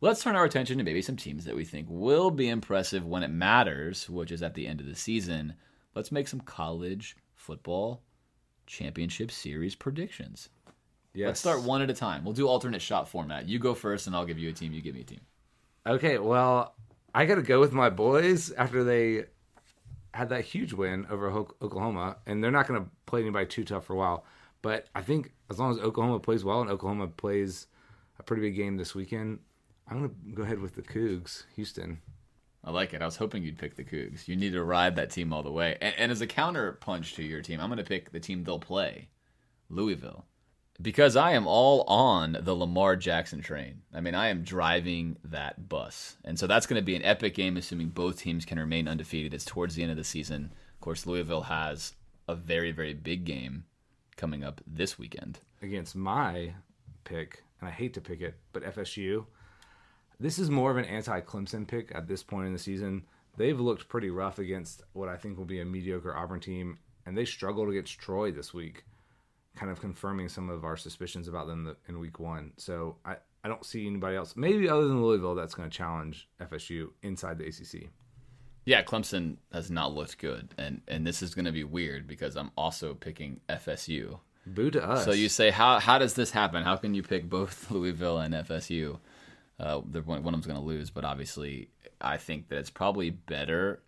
[0.01, 3.25] Let's turn our attention to maybe some teams that we think will be impressive when
[3.25, 5.55] it matters, which is at the end of the season.
[5.95, 8.03] Let's make some college football
[8.67, 10.51] championship series predictions.
[11.15, 11.27] Yes.
[11.27, 12.25] Let's start one at a time.
[12.25, 13.49] We'll do alternate shot format.
[13.49, 14.73] You go first, and I'll give you a team.
[14.73, 15.21] You give me a team.
[15.85, 16.19] Okay.
[16.19, 16.77] Well,
[17.13, 19.25] I got to go with my boys after they
[20.15, 23.87] had that huge win over Oklahoma, and they're not going to play anybody too tough
[23.87, 24.25] for a while.
[24.63, 27.67] But I think as long as Oklahoma plays well and Oklahoma plays
[28.19, 29.41] a pretty big game this weekend,
[29.91, 32.01] I'm going to go ahead with the Cougs, Houston.
[32.65, 33.01] I like it.
[33.01, 34.29] I was hoping you'd pick the Cougs.
[34.29, 35.79] You need to ride that team all the way.
[35.81, 38.45] And, and as a counter punch to your team, I'm going to pick the team
[38.45, 39.09] they'll play,
[39.71, 40.27] Louisville.
[40.81, 43.83] Because I am all on the Lamar Jackson train.
[43.93, 46.17] I mean, I am driving that bus.
[46.25, 49.35] And so that's going to be an epic game, assuming both teams can remain undefeated.
[49.35, 50.53] It's towards the end of the season.
[50.75, 51.95] Of course, Louisville has
[52.29, 53.65] a very, very big game
[54.17, 55.41] coming up this weekend.
[55.63, 56.53] Against my
[57.05, 59.25] pick, and I hate to pick it, but FSU.
[60.21, 63.05] This is more of an anti Clemson pick at this point in the season.
[63.37, 67.17] They've looked pretty rough against what I think will be a mediocre Auburn team, and
[67.17, 68.85] they struggled against Troy this week,
[69.55, 72.53] kind of confirming some of our suspicions about them in week one.
[72.57, 76.29] So I, I don't see anybody else, maybe other than Louisville, that's going to challenge
[76.41, 77.89] FSU inside the ACC.
[78.65, 82.37] Yeah, Clemson has not looked good, and and this is going to be weird because
[82.37, 84.19] I'm also picking FSU.
[84.47, 85.05] Boo to us.
[85.05, 86.65] So you say how how does this happen?
[86.65, 88.99] How can you pick both Louisville and FSU?
[89.61, 91.71] Uh, one, one of them's going to lose, but obviously,
[92.01, 93.83] I think that it's probably better.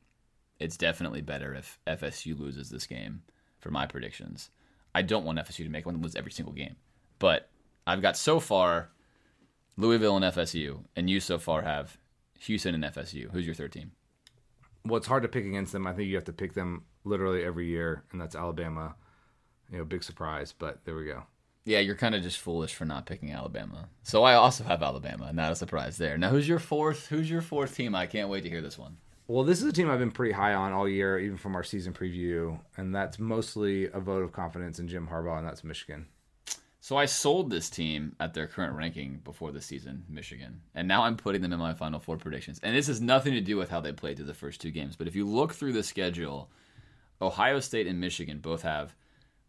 [0.58, 3.22] It's definitely better if FSU loses this game
[3.60, 4.50] for my predictions.
[4.94, 6.76] I don't want FSU to make one lose every single game,
[7.18, 7.48] but
[7.86, 8.90] I've got so far
[9.76, 11.96] Louisville and FSU, and you so far have
[12.40, 13.30] Houston and FSU.
[13.30, 13.92] Who's your third team?
[14.84, 15.86] Well, it's hard to pick against them.
[15.86, 18.96] I think you have to pick them literally every year, and that's Alabama.
[19.70, 21.22] You know, big surprise, but there we go.
[21.64, 23.88] Yeah, you're kind of just foolish for not picking Alabama.
[24.02, 25.32] So I also have Alabama.
[25.32, 26.16] Not a surprise there.
[26.16, 27.08] Now, who's your fourth?
[27.08, 27.94] Who's your fourth team?
[27.94, 28.96] I can't wait to hear this one.
[29.30, 31.62] Well, this is a team I've been pretty high on all year, even from our
[31.62, 36.06] season preview, and that's mostly a vote of confidence in Jim Harbaugh, and that's Michigan.
[36.80, 41.04] So I sold this team at their current ranking before the season, Michigan, and now
[41.04, 42.58] I'm putting them in my Final Four predictions.
[42.64, 44.96] And this has nothing to do with how they played through the first two games,
[44.96, 46.50] but if you look through the schedule,
[47.22, 48.96] Ohio State and Michigan both have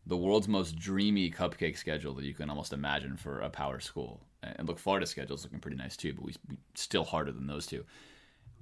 [0.05, 4.21] the world's most dreamy cupcake schedule that you can almost imagine for a power school.
[4.43, 7.47] And look, Florida's schedule is looking pretty nice too, but we, we still harder than
[7.47, 7.85] those two.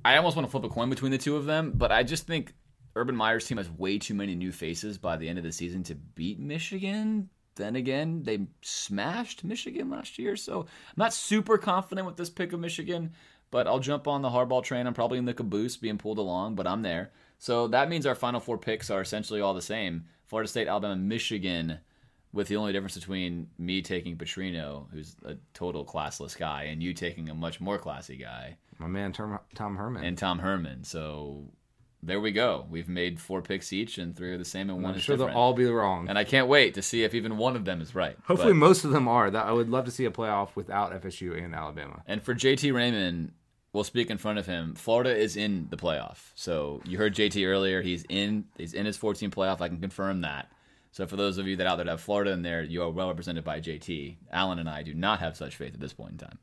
[0.04, 2.28] I almost want to flip a coin between the two of them, but I just
[2.28, 2.54] think
[2.96, 5.84] Urban Meyer's team has way too many new faces by the end of the season
[5.84, 7.30] to beat Michigan.
[7.56, 12.54] Then again, they smashed Michigan last year, so I'm not super confident with this pick
[12.54, 13.14] of Michigan.
[13.52, 14.86] But I'll jump on the Harbaugh train.
[14.88, 17.12] I'm probably in the caboose being pulled along, but I'm there.
[17.40, 20.06] So that means our final four picks are essentially all the same.
[20.28, 21.80] Florida State, Alabama, Michigan,
[22.32, 26.94] with the only difference between me taking Petrino, who's a total classless guy, and you
[26.94, 28.58] taking a much more classy guy.
[28.78, 30.04] My man, Tom, Tom Herman.
[30.04, 30.84] And Tom Herman.
[30.84, 31.46] So
[32.04, 32.66] there we go.
[32.70, 35.00] We've made four picks each, and three are the same, and one is the.
[35.00, 35.34] I'm sure different.
[35.34, 36.08] they'll all be wrong.
[36.08, 38.16] And I can't wait to see if even one of them is right.
[38.26, 39.32] Hopefully, But- most of them are.
[39.32, 42.04] That I would love to see a playoff without FSU and Alabama.
[42.06, 43.32] And for JT Raymond,
[43.74, 44.76] we'll speak in front of him.
[44.76, 46.32] Florida is in the playoff.
[46.36, 47.82] So you heard JT earlier.
[47.82, 48.46] He's in.
[48.58, 49.62] He's in his 14 playoff.
[49.62, 50.52] I can confirm that.
[50.92, 52.90] So for those of you that out there that have Florida in there, you are
[52.90, 54.18] well represented by JT.
[54.32, 56.40] Allen and I do not have such faith at this point in time.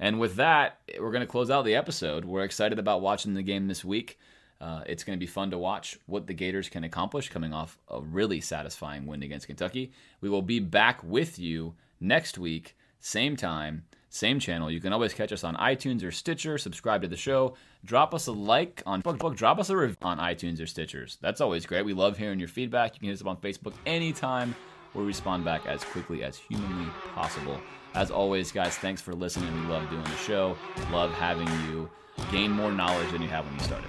[0.00, 2.24] And with that, we're going to close out the episode.
[2.24, 4.18] We're excited about watching the game this week.
[4.60, 7.78] Uh, it's going to be fun to watch what the Gators can accomplish coming off
[7.88, 9.92] a really satisfying win against Kentucky.
[10.20, 14.70] We will be back with you next week, same time, same channel.
[14.70, 16.58] You can always catch us on iTunes or Stitcher.
[16.58, 17.54] Subscribe to the show.
[17.84, 19.36] Drop us a like on Facebook.
[19.36, 21.18] Drop us a review on iTunes or Stitchers.
[21.20, 21.84] That's always great.
[21.84, 22.94] We love hearing your feedback.
[22.94, 24.54] You can hit us up on Facebook anytime.
[24.94, 27.60] We'll respond back as quickly as humanly possible.
[27.94, 29.52] As always, guys, thanks for listening.
[29.60, 30.56] We love doing the show.
[30.90, 31.90] Love having you
[32.32, 33.88] gain more knowledge than you have when you started.